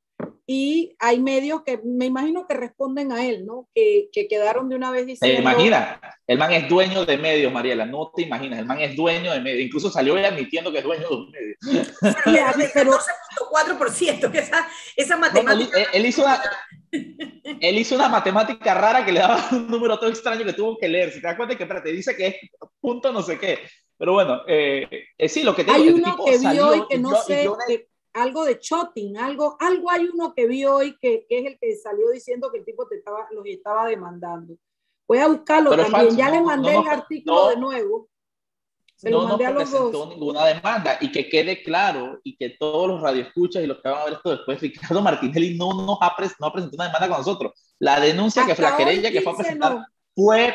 [0.48, 3.68] y hay medios que me imagino que responden a él, ¿no?
[3.74, 5.36] Que, que quedaron de una vez diciendo...
[5.36, 5.98] ¿Te imaginas?
[6.24, 9.40] El man es dueño de medios, Mariela, no te imaginas, el man es dueño de
[9.40, 11.92] medios, incluso salió admitiendo que es dueño de medios.
[12.72, 15.78] Pero, 14.4%, que esa, esa matemática...
[15.92, 16.40] él, hizo una,
[16.92, 20.88] él hizo una matemática rara que le daba un número todo extraño que tuvo que
[20.88, 22.36] leer, si te das cuenta que te dice que es
[22.80, 23.58] punto no sé qué.
[23.98, 24.86] Pero bueno, eh,
[25.18, 27.48] eh sí, lo que te Hay uno que vio y que no sé
[28.16, 31.76] algo de shotting, algo, algo hay uno que vi hoy que, que, es el que
[31.76, 34.54] salió diciendo que el tipo te estaba, los estaba demandando.
[35.06, 38.08] Voy a buscarlo también, ya le mandé el artículo de nuevo.
[38.96, 40.08] Se lo mandé a los dos.
[40.08, 44.00] ninguna demanda y que quede claro y que todos los radioescuchas y los que van
[44.00, 47.52] a ver esto después, Ricardo Martinelli no nos ha, no presentado una demanda con nosotros.
[47.78, 50.54] La denuncia que fue la querella que fue a presentar fue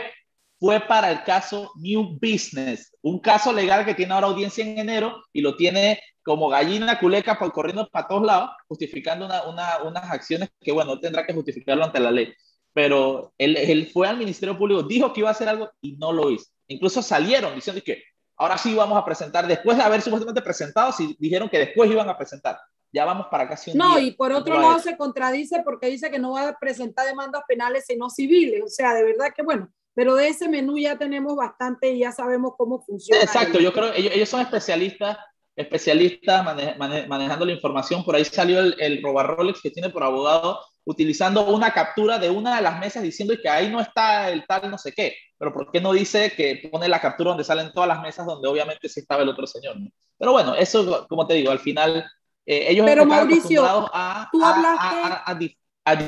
[0.61, 5.23] fue para el caso New Business, un caso legal que tiene ahora audiencia en enero
[5.33, 10.11] y lo tiene como gallina culeca por corriendo para todos lados, justificando una, una, unas
[10.11, 12.31] acciones que, bueno, tendrá que justificarlo ante la ley.
[12.73, 16.11] Pero él, él, fue al Ministerio Público, dijo que iba a hacer algo y no
[16.11, 16.45] lo hizo.
[16.67, 18.03] Incluso salieron diciendo que
[18.37, 22.07] ahora sí vamos a presentar, después de haber supuestamente presentado, si dijeron que después iban
[22.07, 22.59] a presentar.
[22.93, 26.19] Ya vamos para casi un No, y por otro lado se contradice porque dice que
[26.19, 28.61] no va a presentar demandas penales sino civiles.
[28.63, 32.11] O sea, de verdad que bueno, pero de ese menú ya tenemos bastante y ya
[32.11, 33.21] sabemos cómo funciona.
[33.21, 35.17] Exacto, yo creo ellos, ellos son especialistas
[35.55, 36.45] especialistas
[36.77, 38.03] manejando la información.
[38.03, 42.55] Por ahí salió el, el Rolex que tiene por abogado utilizando una captura de una
[42.55, 45.15] de las mesas diciendo que ahí no está el tal no sé qué.
[45.37, 48.47] Pero ¿por qué no dice que pone la captura donde salen todas las mesas donde
[48.47, 49.75] obviamente sí estaba el otro señor?
[50.17, 52.05] Pero bueno, eso, como te digo, al final
[52.45, 55.35] eh, ellos Pero Mauricio, a, a, a,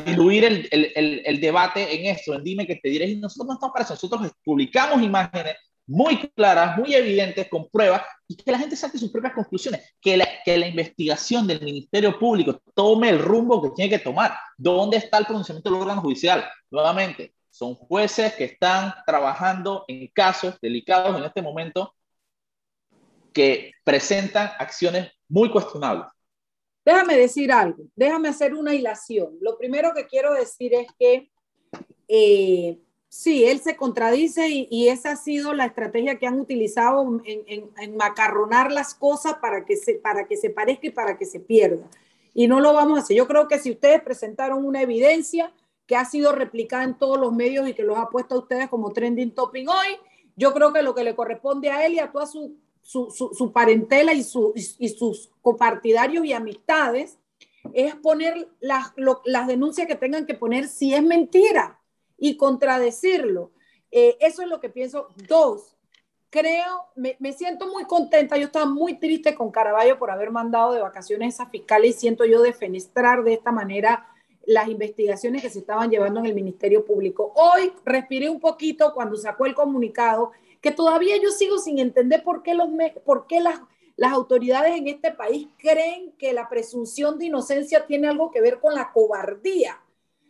[0.06, 3.54] diluir el, el, el, debate en esto, en dime que te diré, y nosotros no
[3.54, 5.56] estamos para eso, nosotros publicamos imágenes
[5.86, 10.16] muy claras, muy evidentes, con pruebas, y que la gente saque sus propias conclusiones, que
[10.16, 14.34] la, que la investigación del Ministerio Público tome el rumbo que tiene que tomar.
[14.58, 16.50] ¿Dónde está el pronunciamiento del órgano judicial?
[16.72, 21.94] Nuevamente, son jueces que están trabajando en casos delicados en este momento
[23.34, 26.06] que presentan acciones muy cuestionables.
[26.86, 29.38] Déjame decir algo, déjame hacer una hilación.
[29.40, 31.32] Lo primero que quiero decir es que
[32.08, 32.78] eh,
[33.14, 38.72] Sí, él se contradice y, esa ha sido la estrategia que han utilizado en, macarronar
[38.72, 41.88] las cosas para que, se, para que se parezca y para que se pierda.
[42.34, 43.16] Y no lo vamos a hacer.
[43.16, 45.54] Yo creo que si ustedes presentaron una evidencia
[45.86, 48.68] que ha sido replicada en todos los medios y que los ha puesto a ustedes
[48.68, 50.00] como trending topping hoy,
[50.36, 54.14] yo creo que lo que le corresponde a él y a toda su, su, parentela
[54.14, 54.26] y,
[54.80, 57.18] y, sus copartidarios y amistades
[57.74, 58.94] es poner las,
[59.26, 61.80] las denuncias que tengan que poner si es mentira
[62.18, 63.52] y contradecirlo.
[63.90, 65.08] Eh, eso es lo que pienso.
[65.28, 65.76] Dos,
[66.30, 68.38] creo, me, me, siento muy contenta.
[68.38, 72.26] Yo estaba muy triste con Caraballo por haber mandado de vacaciones a fiscales y siento
[72.26, 74.10] yo defenestrar de esta manera
[74.46, 77.32] las investigaciones que se estaban llevando en el Ministerio Público.
[77.36, 80.32] Hoy respiré un poquito cuando sacó el comunicado,
[80.64, 82.70] que todavía yo sigo sin entender por qué, los,
[83.06, 83.62] por qué las,
[83.96, 88.60] las autoridades en este país creen que la presunción de inocencia tiene algo que ver
[88.60, 89.80] con la cobardía.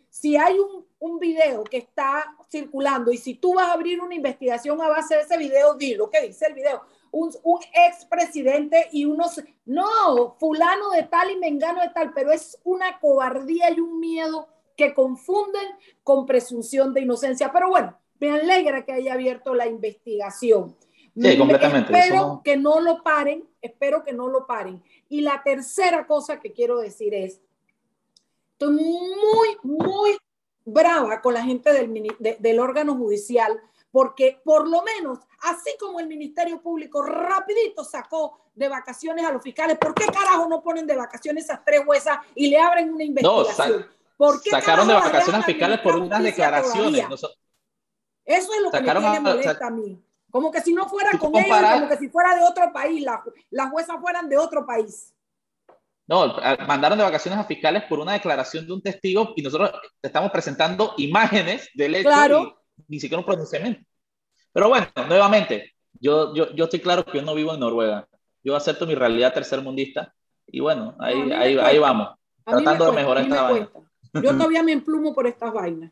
[0.09, 4.15] Si hay un un video que está circulando y si tú vas a abrir una
[4.15, 6.81] investigación a base de ese video, di lo que dice el video.
[7.11, 12.57] Un, un expresidente y unos, no, fulano de tal y mengano de tal, pero es
[12.63, 15.67] una cobardía y un miedo que confunden
[16.03, 17.51] con presunción de inocencia.
[17.51, 20.77] Pero bueno, me alegra que haya abierto la investigación.
[21.13, 21.91] Sí, completamente.
[21.91, 24.81] Espero que no lo paren, espero que no lo paren.
[25.09, 27.41] Y la tercera cosa que quiero decir es,
[28.53, 30.17] estoy muy, muy
[30.63, 33.59] brava con la gente del, del órgano judicial,
[33.91, 39.43] porque por lo menos, así como el Ministerio Público rapidito sacó de vacaciones a los
[39.43, 43.03] fiscales, ¿por qué carajo no ponen de vacaciones a tres juezas y le abren una
[43.03, 43.85] investigación?
[44.15, 47.05] ¿Por qué sacaron de vacaciones a fiscales por unas declaraciones.
[48.25, 50.01] Eso es lo que me tiene molesta a mí.
[50.31, 53.05] Como que si no fuera con ellos, como que si fuera de otro país,
[53.51, 55.13] las juezas fueran de otro país.
[56.07, 56.35] No,
[56.67, 59.71] mandaron de vacaciones a fiscales por una declaración de un testigo y nosotros
[60.01, 63.81] estamos presentando imágenes del hecho y ni siquiera un pronunciamiento.
[64.51, 68.07] Pero bueno, nuevamente, yo, yo, yo estoy claro que yo no vivo en Noruega.
[68.43, 70.13] Yo acepto mi realidad tercermundista
[70.47, 72.09] y bueno, ahí, ahí, ahí, vamos,
[72.43, 73.69] tratando de mejorar esta vaina.
[74.13, 75.91] Yo todavía me emplumo por estas vainas.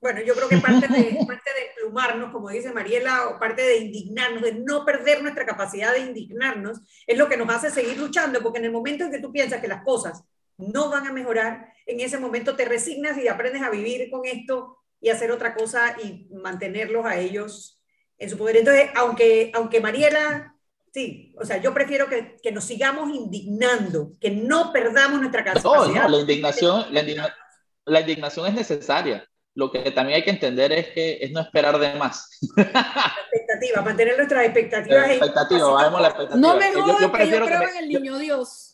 [0.00, 3.78] Bueno, yo creo que parte de, parte de plumarnos, como dice Mariela, o parte de
[3.78, 8.42] indignarnos, de no perder nuestra capacidad de indignarnos, es lo que nos hace seguir luchando,
[8.42, 10.22] porque en el momento en que tú piensas que las cosas
[10.58, 14.78] no van a mejorar, en ese momento te resignas y aprendes a vivir con esto
[15.00, 17.82] y hacer otra cosa y mantenerlos a ellos
[18.18, 18.56] en su poder.
[18.58, 20.54] Entonces, aunque, aunque Mariela,
[20.92, 26.02] sí, o sea, yo prefiero que, que nos sigamos indignando, que no perdamos nuestra capacidad.
[26.02, 27.34] No, la indignación, la,
[27.84, 31.78] la indignación es necesaria lo que también hay que entender es que es no esperar
[31.78, 32.28] de más.
[32.40, 35.10] expectativa, mantener nuestras expectativas.
[35.10, 36.40] expectativa, vamos la expectativa.
[36.40, 38.72] No me jodas yo, que yo creo en el niño Dios.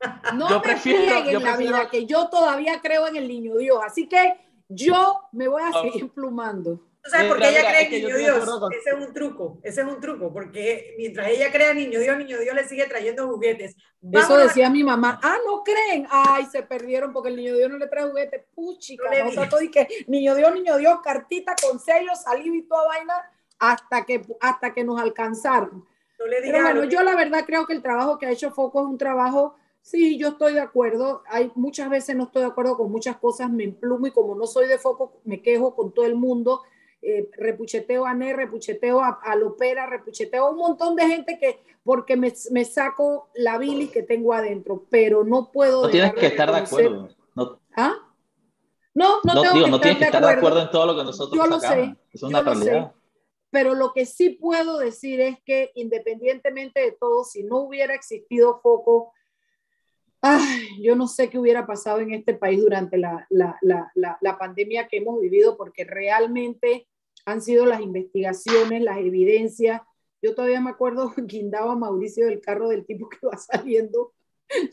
[0.34, 3.80] No me prefiero, en la vida, que yo todavía creo en el niño Dios.
[3.84, 4.34] Así que
[4.66, 6.80] yo me voy a seguir plumando.
[7.02, 8.48] ¿Tú sabes por qué ella cree en Niño Dios?
[8.78, 12.18] Ese es un truco, ese es un truco, porque mientras ella crea en Niño Dios,
[12.18, 13.74] Niño Dios le sigue trayendo juguetes.
[14.12, 17.78] Eso decía mi mamá, ah, no creen, ay, se perdieron porque el Niño Dios no
[17.78, 22.14] le trae juguetes, puchica, no, no y que Niño Dios, Niño Dios, cartita con sello,
[22.14, 23.14] saliva y toda vaina,
[23.58, 25.86] hasta que, hasta que nos alcanzaron.
[26.18, 28.80] No le Pero bueno, yo la verdad creo que el trabajo que ha hecho Foco
[28.80, 31.22] es un trabajo Sí, yo estoy de acuerdo.
[31.28, 34.46] Hay muchas veces no estoy de acuerdo con muchas cosas, me emplumo y como no
[34.46, 36.62] soy de foco, me quejo con todo el mundo
[37.02, 41.60] eh, repucheteo a NE, repucheteo a, a, Lopera, repucheteo a un montón de gente que,
[41.82, 45.82] porque me, me saco la bilis que tengo adentro, pero no puedo...
[45.82, 47.08] No tienes que estar de acuerdo.
[47.34, 47.60] No.
[47.74, 47.94] ¿Ah?
[48.92, 50.70] No, no, no, tengo digo, que no estar tienes que de estar de acuerdo en
[50.70, 51.88] todo lo que nosotros Yo lo sacamos.
[51.88, 51.96] sé.
[52.12, 52.92] Es una yo lo realidad.
[52.92, 53.00] sé.
[53.50, 58.60] Pero lo que sí puedo decir es que independientemente de todo, si no hubiera existido
[58.60, 59.12] foco,
[60.22, 64.38] ay, yo no sé qué hubiera pasado en este país durante la, la, la, la,
[64.38, 66.88] pandemia que hemos vivido, porque realmente
[67.24, 69.82] han sido las investigaciones, las evidencias.
[70.22, 74.12] Yo todavía me acuerdo, guindaba a Mauricio del carro del tipo que va saliendo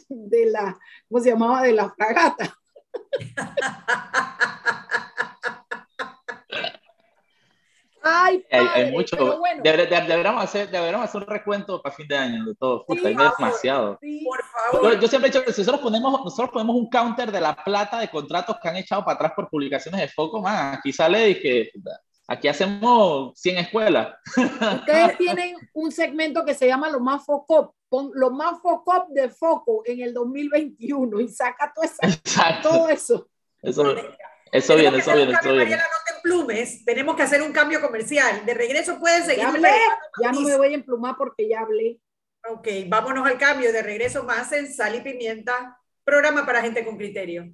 [0.10, 0.78] de la,
[1.08, 1.64] ¿cómo se llamaba?
[1.64, 2.58] De la fragata.
[8.10, 9.18] Ay, Hay, padre, hay mucho.
[9.18, 9.62] pero bueno.
[9.64, 12.86] Deber- de- deberíamos, hacer, deberíamos hacer un recuento para fin de año de todo.
[12.86, 13.34] Puta, Sí, hay vamos.
[13.38, 13.98] demasiado.
[14.02, 14.26] Sí.
[14.26, 15.00] Por Yo, favor.
[15.00, 18.00] yo siempre he dicho que si nosotros ponemos, nosotros ponemos un counter de la plata
[18.00, 21.40] de contratos que han echado para atrás por publicaciones de foco, man, aquí sale y
[21.42, 21.72] que
[22.28, 24.16] aquí hacemos 100 escuelas.
[24.36, 29.30] Ustedes tienen un segmento que se llama Lo más foco, pon lo más foco de
[29.30, 33.28] foco en el 2021 y saca todo, esa- todo eso.
[33.62, 33.96] Eso,
[34.52, 35.78] eso viene, eso viene, eso viene.
[36.28, 36.84] Emplumes.
[36.84, 38.46] Tenemos que hacer un cambio comercial.
[38.46, 39.44] De regreso puedes seguir.
[39.44, 39.72] Ya hablé,
[40.22, 42.00] ya no me voy a emplumar porque ya hablé.
[42.50, 43.72] Ok, vámonos al cambio.
[43.72, 47.52] De regreso más en Sal y Pimienta, programa para gente con criterio.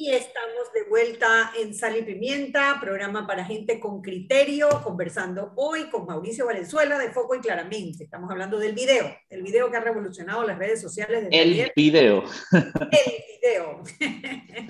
[0.00, 5.90] Y estamos de vuelta en Sal y Pimienta, programa para gente con criterio, conversando hoy
[5.90, 8.04] con Mauricio Valenzuela de Foco y Claramente.
[8.04, 11.72] Estamos hablando del video, el video que ha revolucionado las redes sociales desde El ayer.
[11.76, 12.24] video.
[12.50, 14.66] El video, en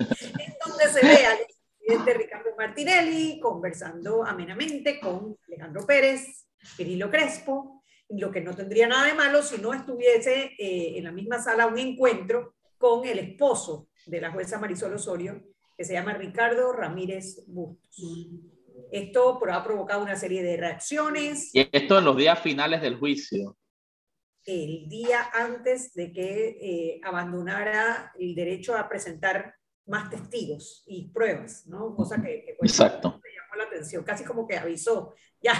[0.67, 1.37] donde se ve al
[1.79, 9.05] presidente Ricardo Martinelli conversando amenamente con Alejandro Pérez, Cirilo Crespo, lo que no tendría nada
[9.05, 13.87] de malo si no estuviese eh, en la misma sala un encuentro con el esposo
[14.05, 15.41] de la jueza Marisol Osorio,
[15.77, 18.29] que se llama Ricardo Ramírez Bustos.
[18.91, 23.57] Esto ha provocado una serie de reacciones Y esto en los días finales del juicio.
[24.45, 31.67] el día antes de que eh, abandonara el derecho a presentar más testigos y pruebas,
[31.67, 31.95] ¿no?
[31.95, 33.19] Cosa que, que pues, Exacto.
[33.23, 35.53] me llamó la atención, casi como que avisó, ya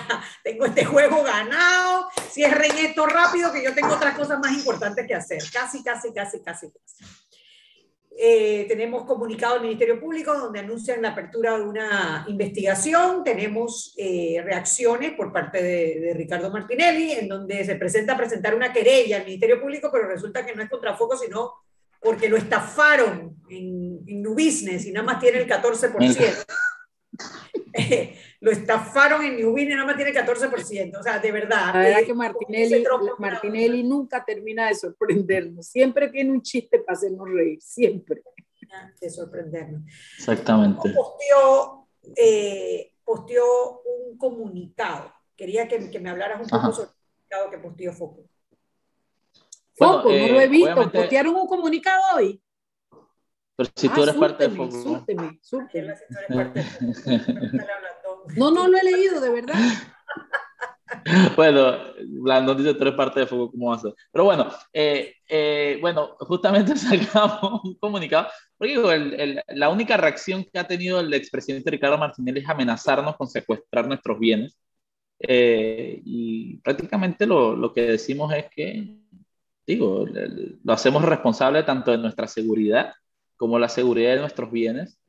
[0.43, 5.15] tengo este juego ganado, cierren esto rápido que yo tengo otras cosas más importantes que
[5.15, 7.05] hacer, casi, casi, casi, casi, casi.
[8.17, 13.23] Eh, tenemos comunicado del Ministerio Público donde anuncian la apertura de una investigación.
[13.23, 18.73] Tenemos eh, reacciones por parte de, Ricardo Martinelli, en donde se presenta a presentar una
[18.73, 21.53] querella al Ministerio Público, pero resulta que no es contra Foco, sino
[22.01, 26.45] porque lo estafaron en, en New Business y nada más tiene el 14%.
[28.41, 30.99] lo estafaron en New y nada más tiene el 14%.
[30.99, 31.67] O sea, de verdad.
[31.73, 32.83] La verdad eh, que Martinelli,
[33.19, 35.67] Martinelli nunca termina de sorprendernos.
[35.67, 38.23] Siempre tiene un chiste para hacernos reír, siempre.
[38.99, 39.83] De sorprendernos.
[40.17, 40.89] Exactamente.
[40.89, 45.13] Posteó, eh, posteó un comunicado.
[45.35, 48.23] Quería que, que me hablaras un poco sobre el comunicado que posteó Foco.
[49.75, 50.91] Foco, no lo he eh, visto.
[50.91, 52.41] ¿Postearon un comunicado hoy?
[53.55, 54.81] Pero si tú ah, eres parte de Foco.
[54.81, 55.93] Súrteme, súrteme.
[58.35, 59.55] No, no lo he leído, de verdad.
[61.35, 65.77] bueno, Blandón dice tú eres parte de Fuego, ¿cómo vas a Pero bueno, eh, eh,
[65.81, 68.27] bueno, justamente sacamos un comunicado,
[68.59, 68.89] digo,
[69.49, 74.19] la única reacción que ha tenido el expresidente Ricardo Martinelli es amenazarnos con secuestrar nuestros
[74.19, 74.57] bienes.
[75.19, 78.97] Eh, y prácticamente lo, lo, que decimos es que,
[79.67, 80.05] digo,
[80.63, 82.93] lo hacemos responsable tanto de nuestra seguridad
[83.37, 84.99] como la seguridad de nuestros bienes.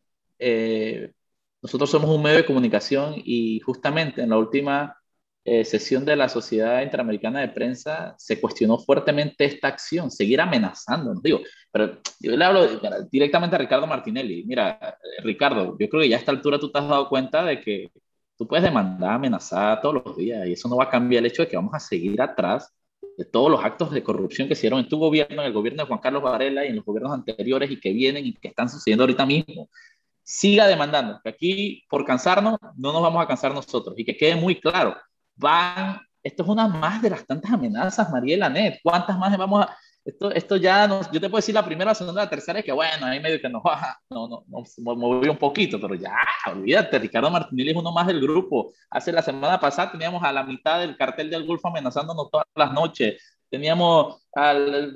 [1.62, 4.96] Nosotros somos un medio de comunicación y justamente en la última
[5.44, 11.14] eh, sesión de la Sociedad Interamericana de Prensa se cuestionó fuertemente esta acción, seguir amenazando,
[11.20, 11.40] digo,
[11.70, 12.66] pero yo le hablo
[13.10, 14.44] directamente a Ricardo Martinelli.
[14.44, 17.44] Mira, eh, Ricardo, yo creo que ya a esta altura tú te has dado cuenta
[17.44, 17.90] de que
[18.36, 21.42] tú puedes demandar, amenazar todos los días y eso no va a cambiar el hecho
[21.42, 22.72] de que vamos a seguir atrás
[23.16, 25.82] de todos los actos de corrupción que se hicieron en tu gobierno, en el gobierno
[25.82, 28.68] de Juan Carlos Varela y en los gobiernos anteriores y que vienen y que están
[28.68, 29.68] sucediendo ahorita mismo
[30.22, 34.36] siga demandando, que aquí por cansarnos no nos vamos a cansar nosotros y que quede
[34.36, 34.96] muy claro,
[35.34, 39.76] van, esto es una más de las tantas amenazas, Mariela Net, ¿cuántas más vamos a,
[40.04, 42.64] esto, esto ya, no, yo te puedo decir la primera, la segunda, la tercera, es
[42.64, 46.16] que bueno, ahí medio que nos baja, no, no, no, movió un poquito, pero ya,
[46.50, 48.72] olvídate, Ricardo Martinelli es uno más del grupo.
[48.90, 52.72] Hace la semana pasada teníamos a la mitad del cartel del Golfo amenazándonos todas las
[52.72, 53.22] noches
[53.52, 54.94] teníamos al,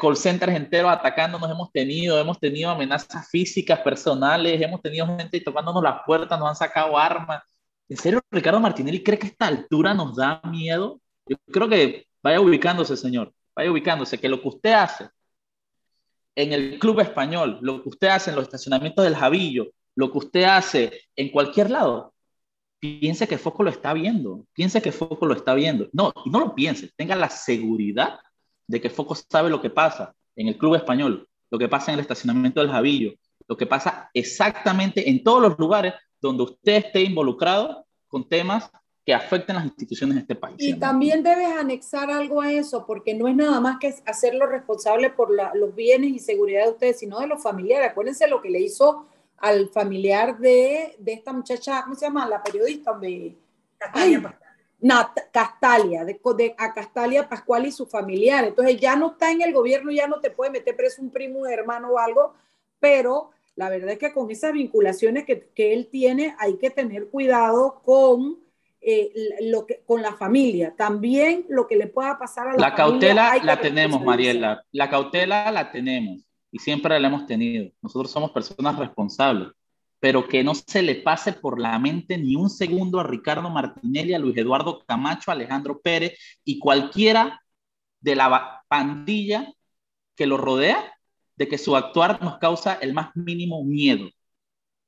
[0.00, 5.82] call centers enteros atacándonos, hemos tenido, hemos tenido amenazas físicas, personales, hemos tenido gente tocándonos
[5.82, 7.42] las puertas, nos han sacado armas.
[7.86, 10.98] ¿En serio Ricardo Martinelli cree que esta altura nos da miedo?
[11.26, 15.10] Yo creo que vaya ubicándose, señor, vaya ubicándose, que lo que usted hace
[16.34, 20.18] en el club español, lo que usted hace en los estacionamientos del Javillo, lo que
[20.18, 22.14] usted hace en cualquier lado,
[22.86, 25.88] piense que Foco lo está viendo, piense que Foco lo está viendo.
[25.92, 28.20] No, no lo piense, tenga la seguridad
[28.66, 31.94] de que Foco sabe lo que pasa en el club español, lo que pasa en
[31.94, 33.14] el estacionamiento del Javillo,
[33.48, 38.70] lo que pasa exactamente en todos los lugares donde usted esté involucrado con temas
[39.04, 40.56] que afecten las instituciones de este país.
[40.58, 45.10] Y también debes anexar algo a eso, porque no es nada más que hacerlo responsable
[45.10, 47.90] por los bienes y seguridad de ustedes, sino de los familiares.
[47.90, 49.06] Acuérdense lo que le hizo
[49.38, 52.26] al familiar de, de, esta muchacha, ¿cómo se llama?
[52.26, 53.36] La periodista de...
[53.78, 54.38] Castalia,
[55.30, 58.44] Castalia de, de, a Castalia Pascual y su familiar.
[58.44, 61.40] Entonces ya no está en el gobierno, ya no te puede meter preso un primo,
[61.40, 62.34] un hermano o algo,
[62.80, 67.08] pero la verdad es que con esas vinculaciones que, que él tiene hay que tener
[67.08, 68.38] cuidado con,
[68.80, 69.12] eh,
[69.42, 70.74] lo que, con la familia.
[70.76, 74.64] También lo que le pueda pasar a la, la cautela la tenemos, Mariela.
[74.72, 77.70] La cautela la tenemos y siempre la hemos tenido.
[77.82, 79.48] Nosotros somos personas responsables,
[80.00, 84.14] pero que no se le pase por la mente ni un segundo a Ricardo Martinelli,
[84.14, 87.40] a Luis Eduardo Camacho, a Alejandro Pérez y cualquiera
[88.00, 89.52] de la pandilla
[90.14, 90.92] que lo rodea,
[91.36, 94.08] de que su actuar nos causa el más mínimo miedo.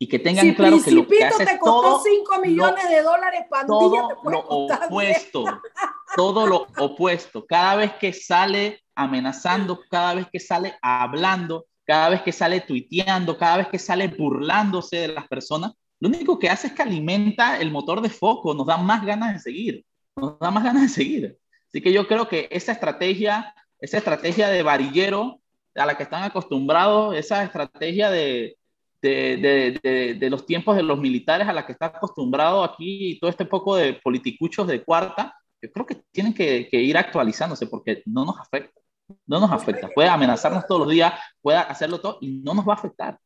[0.01, 4.03] Y que tengan claro que lo que hace te costó 5 millones de dólares, pandilla
[4.22, 5.44] todo lo opuesto,
[6.16, 7.44] todo lo opuesto.
[7.44, 13.36] Cada vez que sale amenazando, cada vez que sale hablando, cada vez que sale tuiteando,
[13.36, 17.59] cada vez que sale burlándose de las personas, lo único que hace es que alimenta
[17.59, 19.84] el motor de foco, nos da más ganas de seguir,
[20.14, 21.38] nos da más ganas de seguir.
[21.66, 25.40] Así que yo creo que esa estrategia, esa estrategia de varillero
[25.74, 28.59] a la que están acostumbrados, esa estrategia de,
[29.03, 33.18] de, de, de, los tiempos de los militares a la que está acostumbrado aquí y
[33.18, 37.66] todo este poco de politicuchos de cuarta, yo creo que tienen que, que ir actualizándose
[37.66, 38.78] porque no nos afecta
[39.26, 39.88] no nos afecta.
[39.88, 43.18] Puede amenazarnos todos los días, puede hacerlo todo y no nos va a afectar.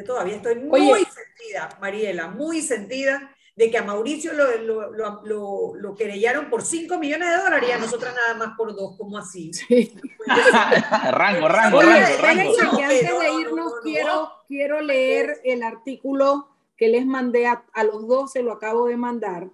[0.00, 4.56] Yo todavía estoy muy sentida, Mariela, muy sentida de que a Mauricio lo,
[4.92, 8.74] lo, lo, lo, querellaron por 5 millones de dólares y a nosotras nada más por
[8.74, 9.50] 2, como así?
[11.10, 12.76] rango, rango, rango, rango.
[12.78, 16.48] Que antes de irnos quiero, quiero leer el artículo
[16.78, 19.48] que les mandé a, a los dos, se lo acabo de mandar.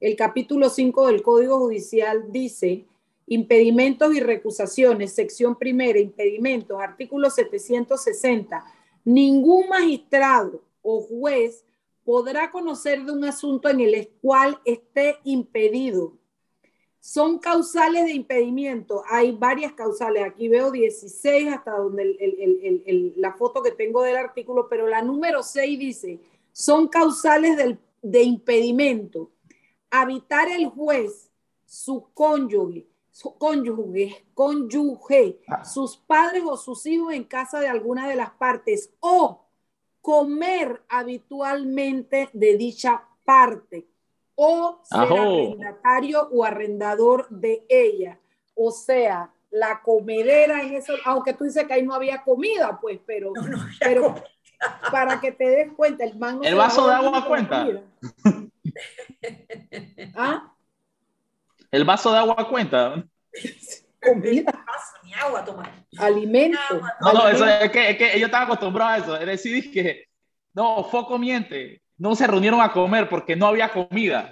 [0.00, 2.84] El capítulo 5 del Código Judicial dice
[3.26, 8.64] Impedimentos y recusaciones, sección primera, impedimentos, artículo 760.
[9.04, 11.64] Ningún magistrado o juez
[12.04, 16.18] podrá conocer de un asunto en el cual esté impedido.
[17.00, 19.02] Son causales de impedimento.
[19.08, 20.24] Hay varias causales.
[20.24, 25.78] Aquí veo 16 hasta donde la foto que tengo del artículo, pero la número 6
[25.78, 26.20] dice,
[26.52, 29.30] son causales de impedimento.
[29.90, 31.30] Habitar el juez,
[31.66, 35.64] su cónyuge, su cónyuge, cónyuge, ah.
[35.64, 39.46] sus padres o sus hijos en casa de alguna de las partes o
[40.00, 43.86] comer habitualmente de dicha parte
[44.34, 48.18] o ser arrendatario o arrendador de ella.
[48.56, 52.98] O sea, la comedera en eso, aunque tú dices que ahí no había comida, pues,
[53.06, 53.32] pero,
[53.78, 54.16] pero
[54.90, 56.42] para que te des cuenta, el mango.
[56.42, 57.80] El vaso de agua cuenta.
[60.16, 60.53] ¿Ah?
[61.74, 63.04] El vaso de agua cuenta.
[64.00, 64.64] Comida.
[65.02, 65.72] Ni agua tomar.
[65.98, 66.58] Alimento.
[67.00, 69.16] No, no, eso es que, es que ellos estaban acostumbrados a eso.
[69.16, 70.04] Es decir, que
[70.52, 71.82] no, Foco miente.
[71.98, 74.30] No se reunieron a comer porque no había comida.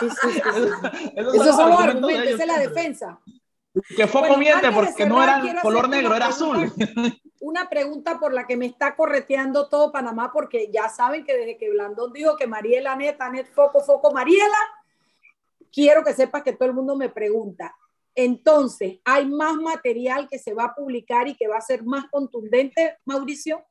[0.00, 0.40] Sí, sí, sí,
[1.16, 3.18] Esos son los argumentos, esa es la defensa.
[3.94, 6.72] Que Foco miente porque no era color negro, era azul.
[7.40, 11.58] Una pregunta por la que me está correteando todo Panamá, porque ya saben que desde
[11.58, 14.56] que Blandón dijo que Mariela Neta, Net Foco, Foco, Mariela,
[15.72, 17.74] quiero que sepas que todo el mundo me pregunta,
[18.14, 22.06] entonces, ¿hay más material que se va a publicar y que va a ser más
[22.10, 23.64] contundente, Mauricio?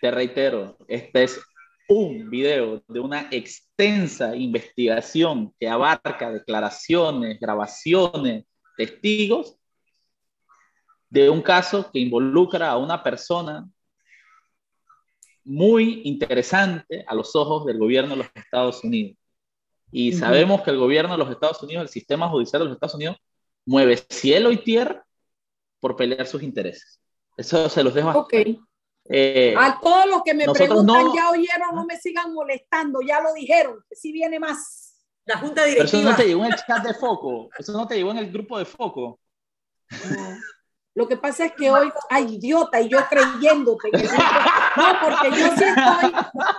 [0.00, 1.40] Te reitero, este es
[1.88, 8.44] un video de una extensa investigación que abarca declaraciones, grabaciones,
[8.76, 9.56] testigos
[11.08, 13.68] de un caso que involucra a una persona
[15.44, 19.16] muy interesante a los ojos del gobierno de los Estados Unidos.
[19.90, 22.94] Y sabemos que el gobierno de los Estados Unidos, el sistema judicial de los Estados
[22.94, 23.16] Unidos,
[23.64, 25.04] mueve cielo y tierra
[25.80, 27.00] por pelear sus intereses.
[27.36, 28.34] Eso se los dejo Ok.
[29.08, 33.32] Eh, a todos los que me preguntan, ya oyeron, no me sigan molestando, ya lo
[33.34, 34.96] dijeron, que si viene más.
[35.24, 35.88] La junta directiva.
[35.90, 38.18] Pero eso no te llegó en el chat de foco, eso no te llegó en
[38.18, 39.20] el grupo de foco.
[40.96, 43.90] Lo que pasa es que hoy, ay, idiota, y yo creyéndote.
[43.92, 46.12] no, porque yo sí, estoy,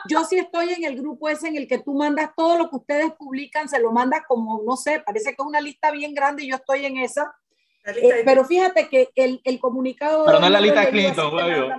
[0.08, 2.76] yo sí estoy en el grupo ese en el que tú mandas todo lo que
[2.76, 6.44] ustedes publican, se lo mandas como, no sé, parece que es una lista bien grande
[6.44, 7.36] y yo estoy en esa.
[7.84, 10.26] Eh, pero fíjate que el, el comunicado...
[10.26, 11.70] Pero no es la lista de Clinton, Flavio.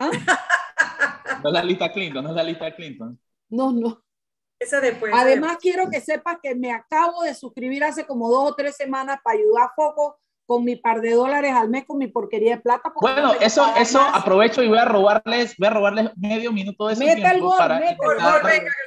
[0.00, 0.10] ¿Ah?
[1.44, 3.20] No es la lista de Clinton, no es la lista de Clinton.
[3.50, 4.02] No, no.
[4.58, 5.12] Esa después.
[5.14, 9.20] Además, quiero que sepas que me acabo de suscribir hace como dos o tres semanas
[9.22, 10.18] para ayudar a Foco
[10.48, 12.90] con mi par de dólares al mes con mi porquería de plata.
[13.02, 17.02] Bueno, eso, eso aprovecho y voy a robarles, voy a robarles medio minuto de su
[17.02, 17.78] tiempo para,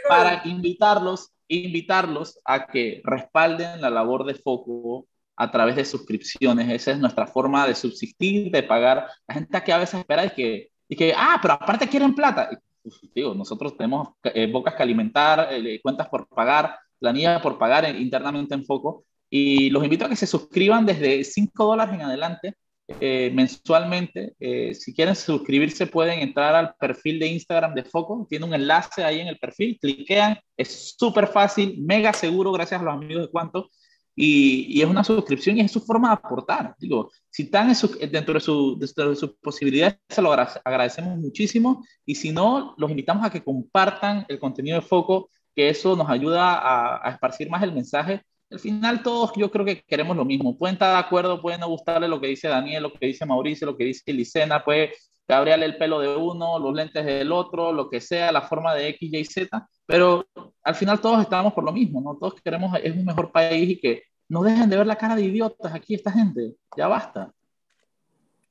[0.09, 5.05] para invitarlos, invitarlos a que respalden la labor de Foco
[5.35, 6.67] a través de suscripciones.
[6.67, 9.05] Esa es nuestra forma de subsistir, de pagar.
[9.27, 12.49] La gente que a veces espera es que, y que, ah, pero aparte quieren plata.
[12.81, 17.87] Pues, digo, nosotros tenemos eh, bocas que alimentar, eh, cuentas por pagar, planilla por pagar
[17.95, 22.53] internamente en Foco y los invito a que se suscriban desde 5 dólares en adelante
[22.99, 24.35] eh, mensualmente.
[24.39, 28.27] Eh, si quieren suscribirse, pueden entrar al perfil de Instagram de Foco.
[28.29, 29.77] Tiene un enlace ahí en el perfil.
[29.79, 30.37] Cliquean.
[30.57, 33.69] Es súper fácil, mega seguro, gracias a los amigos de Cuanto.
[34.13, 36.75] Y, y, es una suscripción y es su forma de aportar.
[36.77, 37.71] Digo, si están
[38.11, 41.85] dentro, de su, de sus posibilidades, se lo agradecemos muchísimo.
[42.05, 46.09] Y si no, los invitamos a que compartan el contenido de Foco, que eso nos
[46.09, 48.21] ayuda a esparcir más el mensaje
[48.51, 50.57] al final todos yo creo que queremos lo mismo.
[50.57, 53.65] Pueden estar de acuerdo, pueden no gustarle lo que dice Daniel, lo que dice Mauricio,
[53.65, 54.93] lo que dice Licena, puede
[55.25, 58.89] cabrearle el pelo de uno, los lentes del otro, lo que sea, la forma de
[58.89, 60.25] X, Y, Z, pero
[60.63, 62.17] al final todos estamos por lo mismo, ¿no?
[62.17, 65.23] Todos queremos es un mejor país y que no dejen de ver la cara de
[65.23, 66.55] idiotas aquí esta gente.
[66.75, 67.31] Ya basta.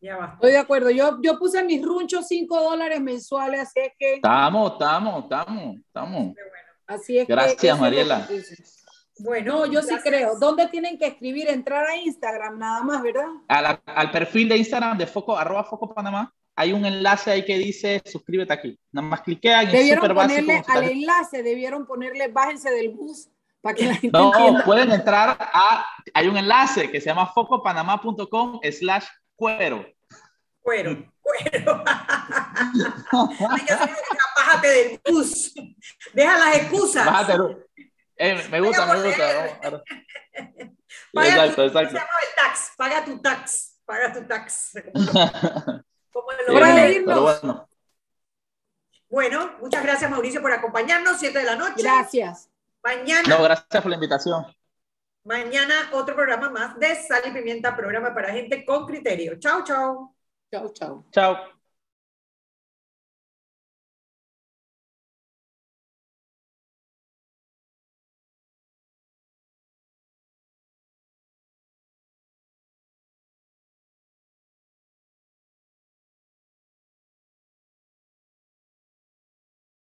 [0.01, 0.35] Ya basta.
[0.37, 0.91] Estoy de acuerdo.
[0.91, 4.15] Yo, yo puse mis runchos 5 dólares mensuales, así es que...
[4.15, 6.35] Estamos, estamos, estamos, estamos.
[6.87, 8.27] Así es Gracias, Mariela.
[9.23, 10.39] Bueno, yo sí creo.
[10.39, 11.49] ¿Dónde tienen que escribir?
[11.49, 13.27] Entrar a Instagram nada más, ¿verdad?
[13.87, 18.03] al perfil de Instagram de Foco, arroba Foco Panamá, hay un enlace ahí que dice
[18.05, 18.79] suscríbete aquí.
[18.93, 23.31] Nada más cliquea y debieron ponerle al enlace, debieron ponerle bájense del bus
[23.63, 24.33] para que la gente No,
[24.65, 29.07] pueden entrar a, hay un enlace que se llama focopanamá.com slash
[29.37, 29.87] cuero.
[30.61, 31.83] Cuero, cuero.
[34.37, 35.55] Bájate del bus.
[36.13, 37.07] Deja las excusas.
[37.07, 37.39] Bájate,
[38.21, 39.83] eh, me gusta, me gusta.
[41.13, 41.97] Paga exacto, tu, exacto.
[41.97, 44.73] el tax, paga tu tax, paga tu tax.
[46.13, 47.69] Como bueno.
[49.09, 51.83] bueno, muchas gracias Mauricio por acompañarnos, 7 de la noche.
[51.83, 52.51] Gracias.
[52.83, 53.29] Mañana.
[53.29, 54.47] No, gracias por la invitación.
[55.25, 59.39] Mañana otro programa más de Sal y Pimienta, programa para gente con criterio.
[59.39, 60.15] Chao, chao.
[60.51, 61.07] Chao, chao.
[61.11, 61.60] Chao.